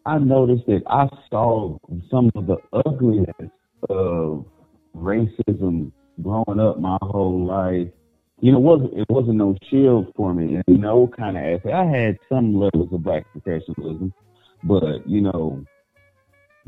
[0.05, 1.77] I noticed that I saw
[2.11, 3.51] some of the ugliness
[3.89, 4.45] of
[4.95, 7.87] racism growing up my whole life.
[8.41, 11.73] You know, it wasn't it wasn't no shield for me in no kind of aspect.
[11.73, 14.13] I had some levels of black professionalism,
[14.63, 15.63] but you know,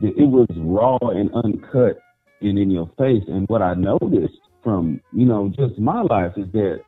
[0.01, 1.99] it was raw and uncut
[2.41, 3.23] and in your face.
[3.27, 6.81] And what I noticed from you know just my life is that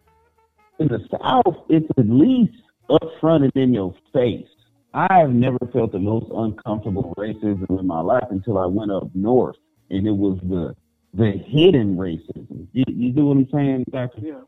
[0.79, 2.53] in the South, it's at least
[2.89, 4.47] upfront and in your face.
[4.93, 9.57] I've never felt the most uncomfortable racism in my life until I went up north,
[9.89, 10.75] and it was the
[11.13, 12.67] the hidden racism.
[12.71, 14.21] You, you do what I'm saying, Doctor?
[14.21, 14.41] Yeah.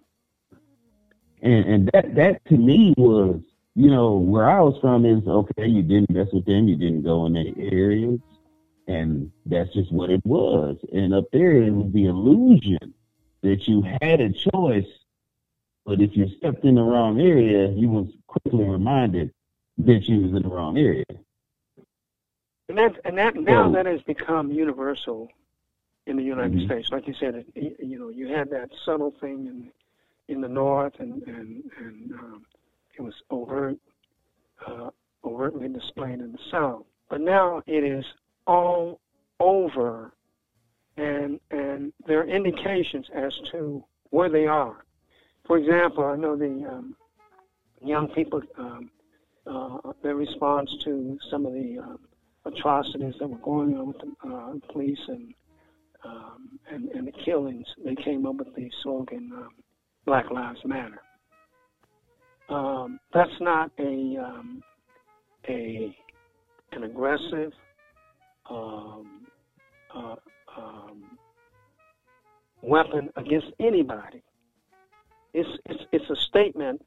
[1.42, 3.42] And and that that to me was,
[3.76, 5.68] you know, where I was from is okay.
[5.68, 6.68] You didn't mess with them.
[6.68, 8.20] You didn't go in their areas,
[8.88, 10.78] and that's just what it was.
[10.92, 12.94] And up there, it was the illusion
[13.42, 14.88] that you had a choice,
[15.86, 19.34] but if you stepped in the wrong area, you was quickly reminded
[19.80, 21.06] that you was in the wrong area.
[22.70, 25.28] And that and that now so, that has become universal
[26.06, 26.66] in the United mm-hmm.
[26.68, 26.90] States.
[26.92, 29.72] Like you said, it, you know, you had that subtle thing in
[30.32, 32.46] in the north, and and and um,
[32.98, 33.78] it was overt,
[34.66, 34.90] uh,
[35.24, 36.86] overtly displayed in the south.
[37.10, 38.06] But now it is
[38.48, 39.00] all
[39.40, 40.14] over,
[40.98, 44.86] and and there are indications as to where they are.
[45.46, 46.96] For example, I know the um,
[47.82, 48.90] young people um,
[49.46, 51.98] uh, their response to some of the uh,
[52.46, 55.34] atrocities that were going on with the uh, police and,
[56.04, 59.50] um, and and the killings, they came up with the slogan um,
[60.06, 61.02] "Black Lives Matter."
[62.50, 64.64] Um, that's not a um,
[65.48, 65.96] a
[66.74, 67.52] an aggressive
[68.50, 69.28] um,
[69.94, 70.16] uh,
[70.58, 71.18] um,
[72.62, 74.24] weapon against anybody.
[75.34, 76.82] It's it's it's a statement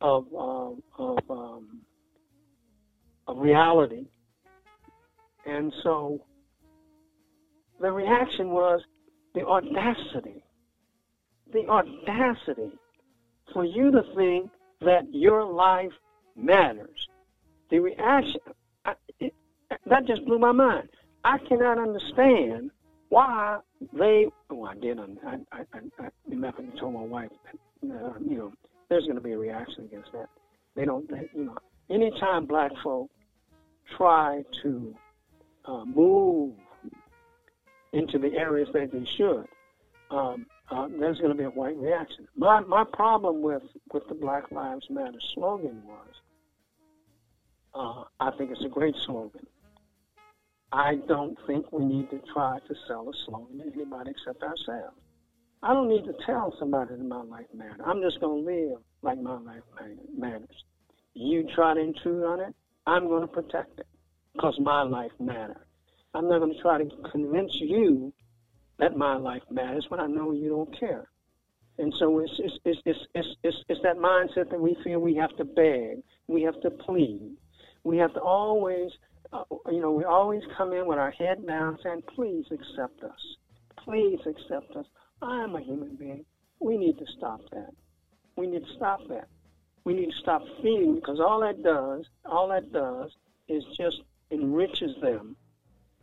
[0.00, 1.80] of of, of um,
[3.26, 4.06] of reality.
[5.46, 6.20] And so
[7.80, 8.80] the reaction was
[9.34, 10.42] the audacity,
[11.52, 12.72] the audacity
[13.52, 15.92] for you to think that your life
[16.36, 17.08] matters.
[17.70, 18.40] The reaction,
[18.84, 19.34] I, it,
[19.86, 20.88] that just blew my mind.
[21.24, 22.70] I cannot understand
[23.08, 23.58] why
[23.92, 24.26] they.
[24.50, 24.98] Oh, I did.
[24.98, 25.04] I,
[25.52, 27.30] I, I, I remember I told my wife,
[27.84, 28.52] uh, you know,
[28.88, 30.28] there's going to be a reaction against that.
[30.74, 31.56] They don't, they, you know,
[31.90, 33.10] anytime black folk
[33.96, 34.94] try to
[35.64, 36.54] uh, move
[37.92, 39.46] into the areas that they should,
[40.10, 42.26] um, uh, there's going to be a white reaction.
[42.36, 43.62] My my problem with
[43.92, 46.08] with the Black Lives Matter slogan was,
[47.74, 49.46] uh, I think it's a great slogan.
[50.72, 54.96] I don't think we need to try to sell a slogan to anybody except ourselves.
[55.62, 57.80] I don't need to tell somebody that my life matters.
[57.84, 59.62] I'm just going to live like my life
[60.16, 60.64] matters.
[61.14, 62.54] You try to intrude on it,
[62.86, 63.86] I'm going to protect it
[64.34, 65.56] because my life matters.
[66.14, 68.12] I'm not going to try to convince you
[68.78, 71.08] that my life matters when I know you don't care.
[71.78, 75.14] And so it's it's it's it's it's, it's, it's that mindset that we feel we
[75.16, 77.36] have to beg, we have to plead,
[77.84, 78.90] we have to always,
[79.32, 83.36] uh, you know, we always come in with our head down saying, "Please accept us,
[83.76, 84.86] please accept us.
[85.20, 86.24] I am a human being."
[86.60, 87.74] We need to stop that.
[88.36, 89.28] We need to stop that.
[89.84, 93.12] We need to stop feeding because all that does, all that does,
[93.48, 94.00] is just
[94.30, 95.36] enriches them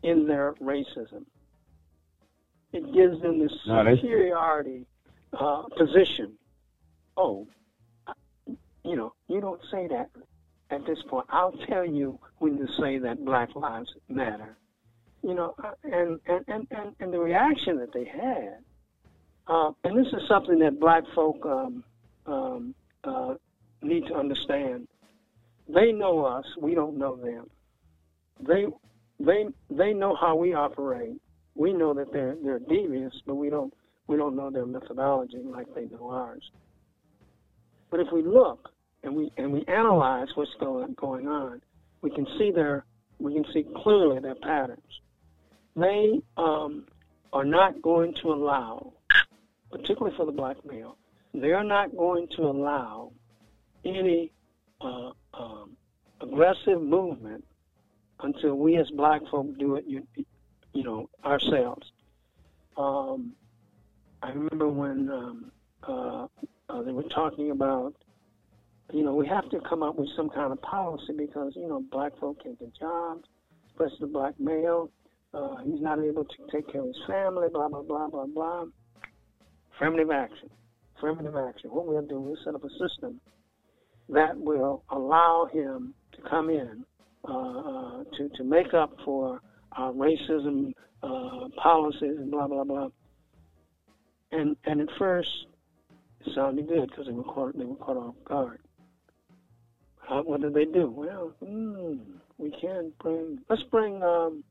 [0.03, 1.25] in their racism.
[2.73, 4.85] It gives them this superiority
[5.39, 6.33] uh, position.
[7.15, 7.47] Oh,
[8.83, 10.09] you know, you don't say that
[10.71, 11.27] at this point.
[11.29, 14.57] I'll tell you when you say that Black Lives Matter.
[15.21, 18.57] You know, uh, and and and and, and the reaction that they had,
[19.47, 21.83] uh, and this is something that Black folk um,
[22.25, 23.35] um, uh,
[23.81, 24.87] need to understand.
[25.69, 26.45] They know us.
[26.59, 27.49] We don't know them.
[28.41, 28.65] They
[29.19, 31.21] they they know how we operate.
[31.55, 33.73] We know that they're they're devious, but we don't
[34.07, 36.43] we don't know their methodology like they know ours.
[37.91, 38.69] But if we look
[39.03, 41.61] and we and we analyze what's going going on,
[42.01, 42.85] we can see their
[43.19, 44.81] we can see clearly their patterns.
[45.75, 46.85] They um,
[47.31, 48.93] are not going to allow,
[49.71, 50.97] particularly for the black male,
[51.33, 53.11] they are not going to allow
[53.85, 54.31] any
[54.81, 55.75] uh, um,
[56.21, 57.43] aggressive movement
[58.19, 59.85] until we as black folk do it,
[60.73, 61.91] you, know, ourselves.
[62.77, 63.33] Um,
[64.21, 65.51] I remember when um,
[65.87, 66.27] uh,
[66.69, 67.93] uh, they were talking about,
[68.91, 71.83] you know, we have to come up with some kind of policy because, you know,
[71.91, 73.23] black folk can't get jobs,
[73.71, 74.89] especially the black male.
[75.33, 78.65] Uh, he's not able to take care of his family, blah, blah, blah, blah, blah.
[79.75, 80.49] Affirmative action.
[80.97, 81.71] Affirmative action.
[81.71, 83.19] What we'll do is set up a system
[84.09, 86.85] that will allow him to come in
[87.27, 89.41] uh, uh, to, to make up for
[89.77, 92.89] our racism uh, policies and blah, blah, blah.
[94.31, 95.29] And, and at first,
[96.21, 98.59] it sounded good because they were caught, they were caught off guard.
[100.07, 100.89] How, what did they do?
[100.89, 101.95] Well, hmm,
[102.37, 104.43] we can't bring, let's bring um,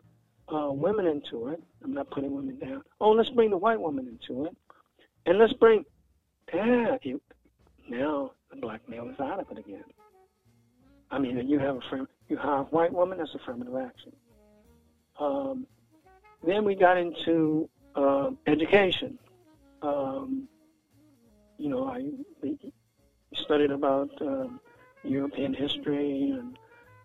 [0.48, 1.62] uh, women into it.
[1.82, 2.82] I'm not putting women down.
[3.00, 4.56] Oh, let's bring the white woman into it.
[5.26, 5.84] And let's bring,
[6.54, 7.20] yeah, you,
[7.88, 9.84] now the black male is out of it again.
[11.10, 11.80] I mean, you have a
[12.28, 14.12] you have white woman, that's affirmative action.
[15.18, 15.66] Um,
[16.44, 19.18] then we got into uh, education.
[19.82, 20.48] Um,
[21.58, 22.10] you know, I
[23.34, 24.60] studied about um,
[25.04, 26.56] European history and,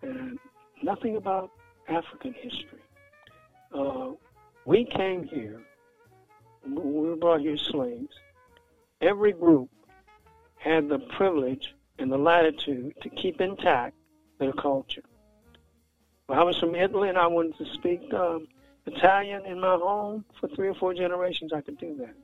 [0.02, 0.38] and
[0.82, 1.50] nothing about
[1.88, 2.80] African history.
[3.72, 4.12] Uh,
[4.64, 5.60] we came here,
[6.66, 8.14] we were brought here slaves.
[9.00, 9.70] Every group
[10.56, 13.94] had the privilege and the latitude to keep intact
[14.38, 15.02] their culture.
[16.28, 18.46] I was from Italy and I wanted to speak um,
[18.86, 22.14] Italian in my home for three or four generations, I could do that.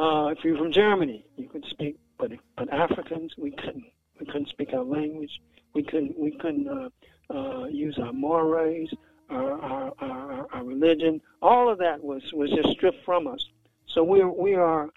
[0.00, 3.84] Uh, if you're from Germany, you could speak, but but Africans, we couldn't.
[4.18, 5.40] We couldn't speak our language.
[5.72, 6.18] We couldn't.
[6.18, 6.88] We couldn't uh,
[7.32, 8.92] uh, use our mores,
[9.30, 11.20] our, our, our, our religion.
[11.42, 13.46] All of that was was just stripped from us.
[13.86, 14.88] So we we are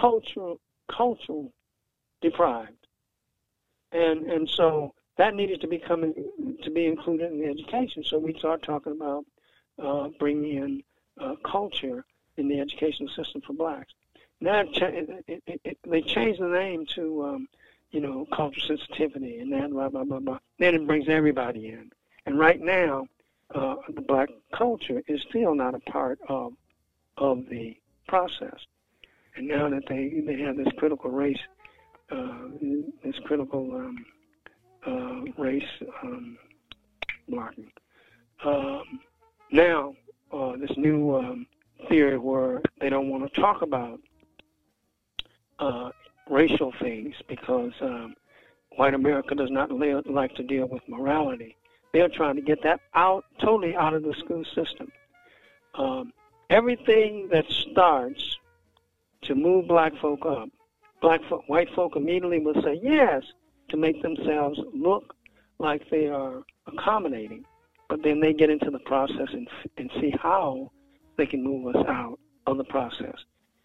[0.00, 1.52] cultural cultural
[2.20, 2.86] deprived,
[3.90, 6.14] and and so that needed to be coming
[6.62, 8.04] to be included in the education.
[8.04, 9.24] So we start talking about
[9.82, 10.82] uh, bringing in
[11.20, 12.04] uh, culture
[12.36, 13.92] in the educational system for blacks.
[14.40, 17.48] Now it, it, it, they changed the name to, um,
[17.90, 20.38] you know, cultural sensitivity and that blah blah blah blah.
[20.58, 21.90] Then it brings everybody in.
[22.26, 23.06] And right now,
[23.54, 26.52] uh, the black culture is still not a part of
[27.16, 28.58] of the process.
[29.36, 31.40] And now that they they have this critical race,
[32.10, 32.48] uh,
[33.02, 34.04] this critical um,
[34.86, 35.64] uh, race
[36.02, 36.38] um,
[37.28, 37.70] blocking.
[38.44, 39.00] Um,
[39.50, 39.94] now,
[40.32, 41.46] uh, this new um,
[41.88, 44.00] theory where they don't want to talk about
[45.58, 45.90] uh,
[46.28, 48.14] racial things because um,
[48.76, 51.56] white America does not li- like to deal with morality.
[51.92, 54.90] They're trying to get that out, totally out of the school system.
[55.74, 56.12] Um,
[56.50, 58.36] everything that starts
[59.22, 60.48] to move black folk up,
[61.00, 63.22] black folk, white folk immediately will say yes
[63.70, 65.14] to make themselves look
[65.58, 67.44] like they are accommodating.
[67.88, 70.70] But then they get into the process and, and see how
[71.16, 73.14] they can move us out of the process.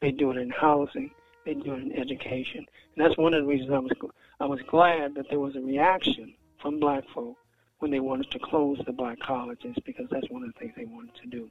[0.01, 1.11] They do it in housing,
[1.45, 3.91] they do it in education, and that's one of the reasons I was
[4.39, 7.37] I was glad that there was a reaction from black folk
[7.79, 10.85] when they wanted to close the black colleges because that's one of the things they
[10.85, 11.49] wanted to do.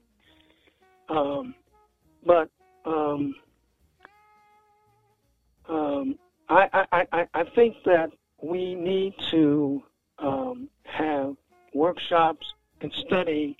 [1.08, 1.54] Um,
[2.24, 2.50] but
[2.84, 3.34] um,
[5.68, 8.10] um, I, I, I, I think that
[8.42, 9.82] we need to
[10.18, 11.34] um, have
[11.74, 12.46] workshops
[12.80, 13.56] and study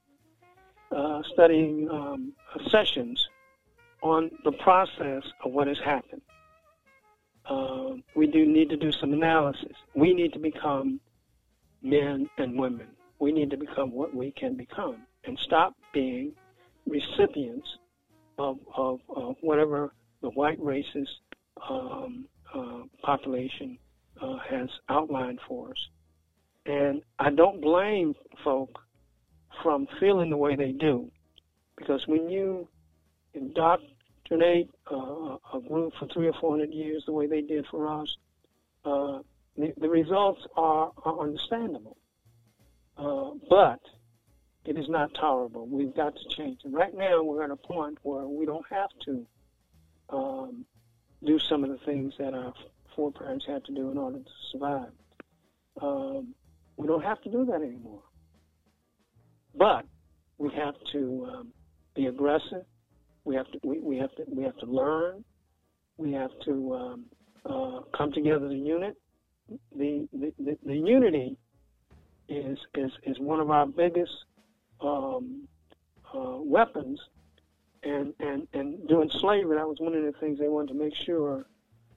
[0.91, 2.33] uh, studying um,
[2.71, 3.29] sessions
[4.03, 6.23] on the process of what has happened.
[7.49, 9.73] Uh, we do need to do some analysis.
[9.95, 11.01] We need to become
[11.83, 12.89] men and women.
[13.21, 16.33] We need to become what we can become and stop being
[16.87, 17.69] recipients
[18.39, 21.07] of, of, of whatever the white racist
[21.69, 23.79] um, uh, population
[24.21, 25.89] uh, has outlined for us.
[26.67, 28.15] And I don't blame
[28.45, 28.79] folk
[29.63, 31.11] from feeling the way they do,
[31.77, 32.69] because when you
[33.35, 37.89] indoctrinate uh, a group for three or four hundred years the way they did for
[37.89, 38.17] us,
[38.85, 39.19] uh,
[39.57, 41.97] the, the, results are, are understandable.
[42.97, 43.81] Uh, but
[44.65, 45.67] it is not tolerable.
[45.67, 46.61] We've got to change.
[46.65, 49.27] And right now, we're at a point where we don't have to
[50.11, 50.65] um,
[51.25, 52.53] do some of the things that our
[52.97, 54.93] foreparents had to do in order to survive.
[55.81, 56.35] Um,
[56.77, 58.03] we don't have to do that anymore.
[59.55, 59.85] But
[60.39, 61.53] we have to um,
[61.95, 62.65] be aggressive.
[63.25, 65.25] We have to we, we have to we have to learn.
[65.97, 67.05] We have to um,
[67.45, 68.97] uh, come together as a unit.
[69.77, 71.37] The, the, the, the unity
[72.29, 74.13] is, is is one of our biggest
[74.81, 75.49] um,
[76.15, 77.01] uh, weapons.
[77.83, 80.95] And, and and during slavery, that was one of the things they wanted to make
[80.95, 81.47] sure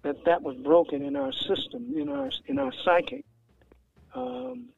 [0.03, 3.23] that that was broken in our system, in our in our psyche.
[4.13, 4.69] Um,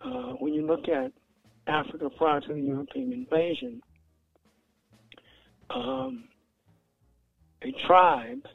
[0.00, 1.12] uh, when you look at
[1.66, 3.80] Africa prior to the European invasion,
[5.70, 6.24] um,
[7.62, 8.46] a tribe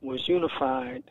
[0.00, 1.02] was unified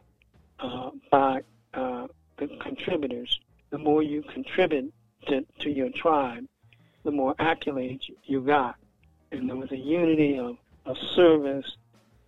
[0.59, 1.41] uh, by
[1.73, 2.07] uh,
[2.37, 3.39] the contributors.
[3.69, 4.93] The more you contribute
[5.27, 6.45] to, to your tribe,
[7.03, 8.75] the more accolades you got.
[9.31, 11.75] And there was a unity of, of service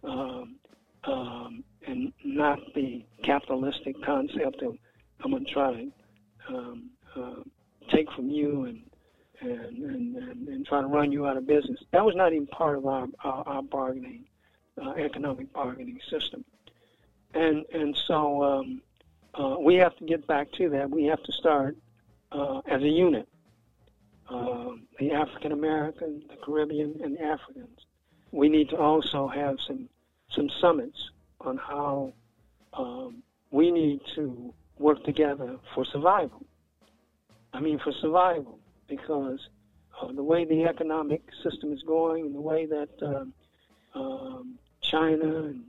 [0.04, 0.56] um,
[1.04, 4.78] um, and not the capitalistic concept of
[5.24, 5.92] I'm going to try to
[6.50, 7.42] um, uh,
[7.90, 8.82] take from you and
[9.42, 11.80] and, and, and, and try to run you out of business.
[11.92, 14.26] That was not even part of our, our, our bargaining,
[14.82, 16.44] uh, economic bargaining system.
[17.34, 18.82] And, and so um,
[19.34, 20.90] uh, we have to get back to that.
[20.90, 21.78] We have to start
[22.32, 23.28] uh, as a unit.
[24.30, 27.86] Um, the African American, the Caribbean, and the Africans.
[28.32, 29.88] We need to also have some
[30.32, 31.12] some summits
[31.46, 32.14] on how
[32.74, 36.46] um, we need to work together for survival.
[37.54, 39.40] I mean, for survival, because
[40.02, 43.34] uh, the way the economic system is going, and the way that um,
[43.94, 45.64] um, China and,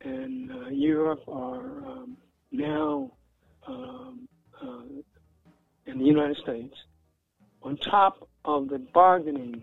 [0.00, 2.16] and uh, Europe are um,
[2.50, 3.10] now
[3.66, 4.28] um,
[4.62, 4.82] uh,
[5.86, 6.74] in the United States,
[7.62, 9.62] on top of the bargaining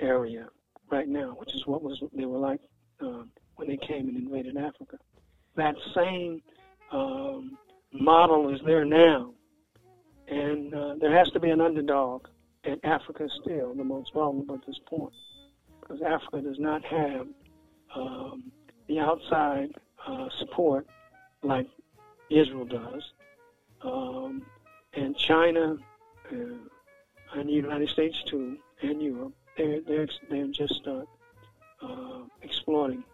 [0.00, 0.48] area
[0.90, 2.60] right now, which is what was they were like
[3.00, 4.98] um, when they came and invaded Africa.
[5.56, 6.42] That same
[6.92, 7.58] um,
[7.92, 9.32] model is there now
[10.28, 12.26] and uh, there has to be an underdog,
[12.64, 15.12] and Africa is still the most vulnerable at this point
[15.80, 17.26] because Africa does not have
[17.94, 18.50] um,
[18.88, 19.70] the outside
[20.06, 20.86] uh, support
[21.42, 21.68] like
[22.28, 23.12] Israel does.
[23.82, 24.44] Um,
[24.94, 25.76] and China
[26.32, 26.34] uh,
[27.34, 31.04] and the United States too, and Europe, they're, they're, they're just uh,
[31.82, 33.04] uh, exploiting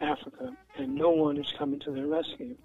[0.00, 2.56] Africa, and no one is coming to their rescue.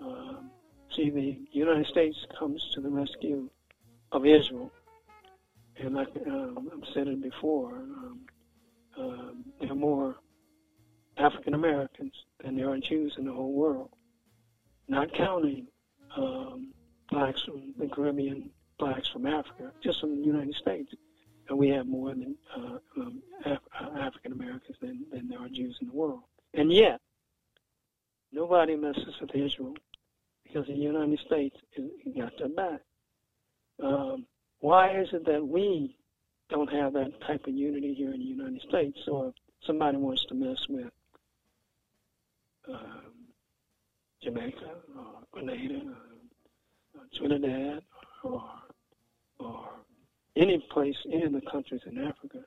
[0.00, 0.50] Um,
[0.96, 3.48] See, the United States comes to the rescue
[4.10, 4.70] of Israel.
[5.78, 8.20] And like um, I've said it before, um,
[8.98, 10.16] uh, there are more
[11.16, 12.12] African Americans
[12.44, 13.90] than there are Jews in the whole world,
[14.86, 15.66] not counting
[16.14, 16.74] um,
[17.10, 20.92] blacks from the Caribbean, blacks from Africa, just from the United States.
[21.48, 25.48] And we have more than uh, um, Af- uh, African Americans than, than there are
[25.48, 26.24] Jews in the world.
[26.62, 27.00] And yet,
[28.30, 29.74] nobody messes with Israel
[30.44, 31.56] because the United States
[32.16, 32.80] got their back.
[33.82, 34.26] Um,
[34.60, 35.96] why is it that we
[36.50, 38.96] don't have that type of unity here in the United States?
[39.04, 39.34] So if
[39.66, 40.92] somebody wants to mess with
[42.68, 43.10] um,
[44.22, 45.82] Jamaica or Grenada
[46.94, 47.82] or, or Trinidad
[48.22, 48.44] or,
[49.40, 49.68] or
[50.36, 52.38] any place, of the countries in Africa,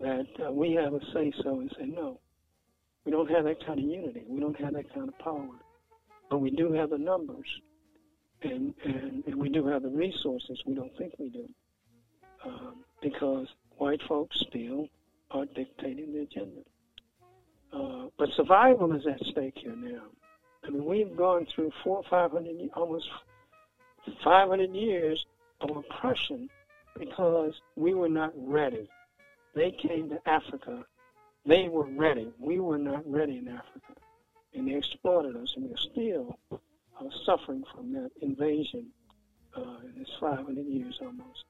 [0.00, 2.21] that uh, we have a say so and say no.
[3.04, 4.24] We don't have that kind of unity.
[4.28, 5.48] We don't have that kind of power.
[6.30, 7.46] But we do have the numbers,
[8.42, 10.62] and, and, and we do have the resources.
[10.66, 11.48] We don't think we do.
[12.44, 13.46] Um, because
[13.76, 14.88] white folks still
[15.30, 16.62] are dictating the agenda.
[17.72, 20.02] Uh, but survival is at stake here now.
[20.64, 23.08] I mean, we've gone through four five hundred, almost
[24.24, 25.24] 500 years
[25.60, 26.48] of oppression
[26.98, 28.88] because we were not ready.
[29.54, 30.84] They came to Africa.
[31.44, 32.32] They were ready.
[32.38, 33.94] We were not ready in Africa
[34.54, 38.86] and they exploited us, and we're still uh, suffering from that invasion
[39.56, 41.44] uh, in this 500 years almost.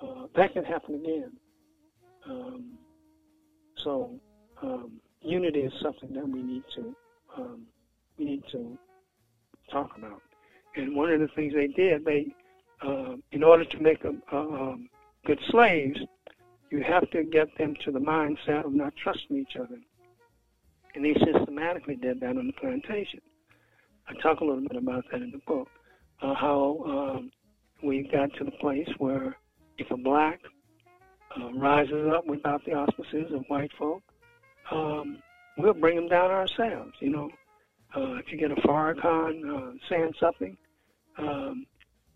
[0.00, 1.32] Uh, that can happen again.
[2.28, 2.78] Um,
[3.76, 4.18] so
[4.62, 6.94] um, unity is something that we need to
[7.36, 7.66] um,
[8.18, 8.78] we need to
[9.70, 10.22] talk about.
[10.76, 12.26] And one of the things they did, they
[12.82, 14.88] uh, in order to make them uh, um,
[15.26, 16.00] good slaves,
[16.74, 19.78] you have to get them to the mindset of not trusting each other.
[20.94, 23.20] And they systematically did that on the plantation.
[24.08, 25.68] I talk a little bit about that in the book.
[26.20, 27.30] Uh, how um,
[27.82, 29.36] we got to the place where
[29.78, 30.40] if a black
[31.40, 34.02] uh, rises up without the auspices of white folk,
[34.72, 35.18] um,
[35.56, 36.92] we'll bring them down ourselves.
[37.00, 37.30] You know,
[37.96, 40.56] uh, if you get a Farrakhan uh, saying something,
[41.18, 41.66] um,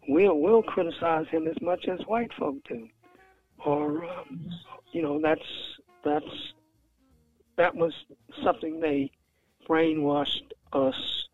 [0.09, 2.89] we'll we'll criticize him as much as white folk do,
[3.65, 4.51] or um,
[4.93, 5.41] you know that's
[6.05, 6.53] that's
[7.57, 7.93] that was
[8.43, 9.11] something they
[9.69, 11.29] brainwashed us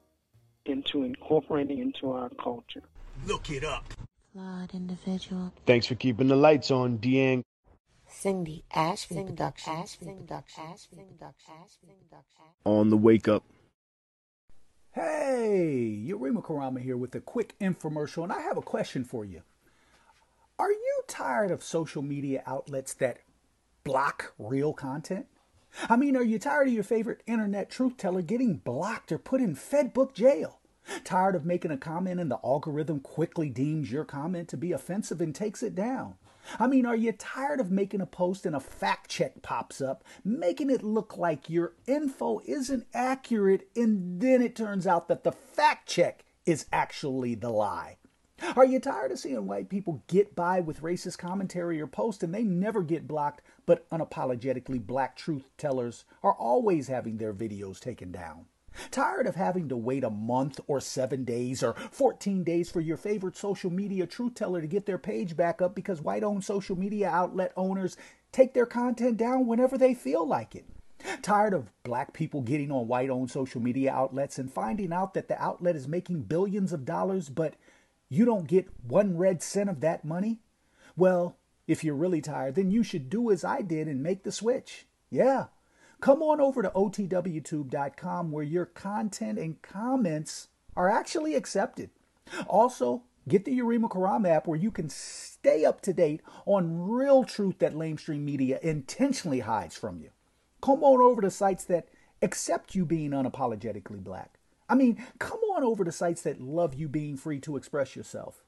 [0.67, 2.83] into incorporating into our culture.
[3.27, 3.85] Look it up.
[4.33, 5.53] Flawed individual.
[5.67, 7.43] Thanks for keeping the lights on, Deang.
[8.09, 9.99] Cindy Ashby Productions.
[12.65, 13.45] On the wake up.
[14.93, 19.43] Hey, Yurima Karama here with a quick infomercial, and I have a question for you.
[20.57, 23.19] Are you tired of social media outlets that
[23.83, 25.27] block real content?
[25.89, 29.41] I mean, are you tired of your favorite internet truth teller getting blocked or put
[29.41, 30.61] in Fedbook jail?
[31.03, 35.21] Tired of making a comment and the algorithm quickly deems your comment to be offensive
[35.21, 36.15] and takes it down?
[36.61, 40.05] I mean, are you tired of making a post and a fact check pops up,
[40.25, 45.33] making it look like your info isn't accurate, and then it turns out that the
[45.33, 47.97] fact check is actually the lie?
[48.57, 52.35] Are you tired of seeing white people get by with racist commentary or posts and
[52.35, 58.13] they never get blocked, but unapologetically black truth tellers are always having their videos taken
[58.13, 58.47] down?
[58.91, 62.97] Tired of having to wait a month or seven days or 14 days for your
[62.97, 66.77] favorite social media truth teller to get their page back up because white owned social
[66.77, 67.97] media outlet owners
[68.33, 70.65] take their content down whenever they feel like it?
[71.23, 75.29] Tired of black people getting on white owned social media outlets and finding out that
[75.29, 77.55] the outlet is making billions of dollars, but
[78.09, 80.41] you don't get one red cent of that money?
[80.97, 84.33] Well, if you're really tired, then you should do as I did and make the
[84.33, 84.87] switch.
[85.11, 85.47] Yeah.
[86.01, 91.91] Come on over to otwtube.com where your content and comments are actually accepted.
[92.47, 97.25] Also, get the Urema Karam app where you can stay up to date on real
[97.25, 100.11] truth that lamestream media intentionally hides from you.
[100.61, 101.89] Come on over to sites that
[102.23, 104.34] accept you being unapologetically black.
[104.69, 108.43] I mean, come on over to sites that love you being free to express yourself.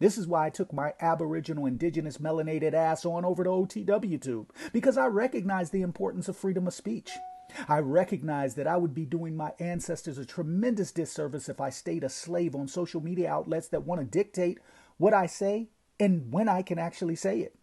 [0.00, 4.96] This is why I took my Aboriginal Indigenous melanated ass on over to OTWTube, because
[4.96, 7.10] I recognize the importance of freedom of speech.
[7.68, 12.04] I recognize that I would be doing my ancestors a tremendous disservice if I stayed
[12.04, 14.58] a slave on social media outlets that want to dictate
[14.98, 17.56] what I say and when I can actually say it.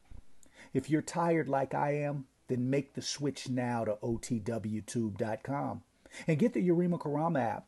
[0.73, 5.83] If you're tired like I am, then make the switch now to OTWTube.com
[6.27, 7.67] and get the Urema Karama app.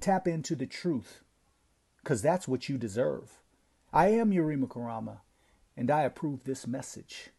[0.00, 1.22] Tap into the truth,
[2.02, 3.40] because that's what you deserve.
[3.92, 5.18] I am Yurima Karama,
[5.76, 7.30] and I approve this message.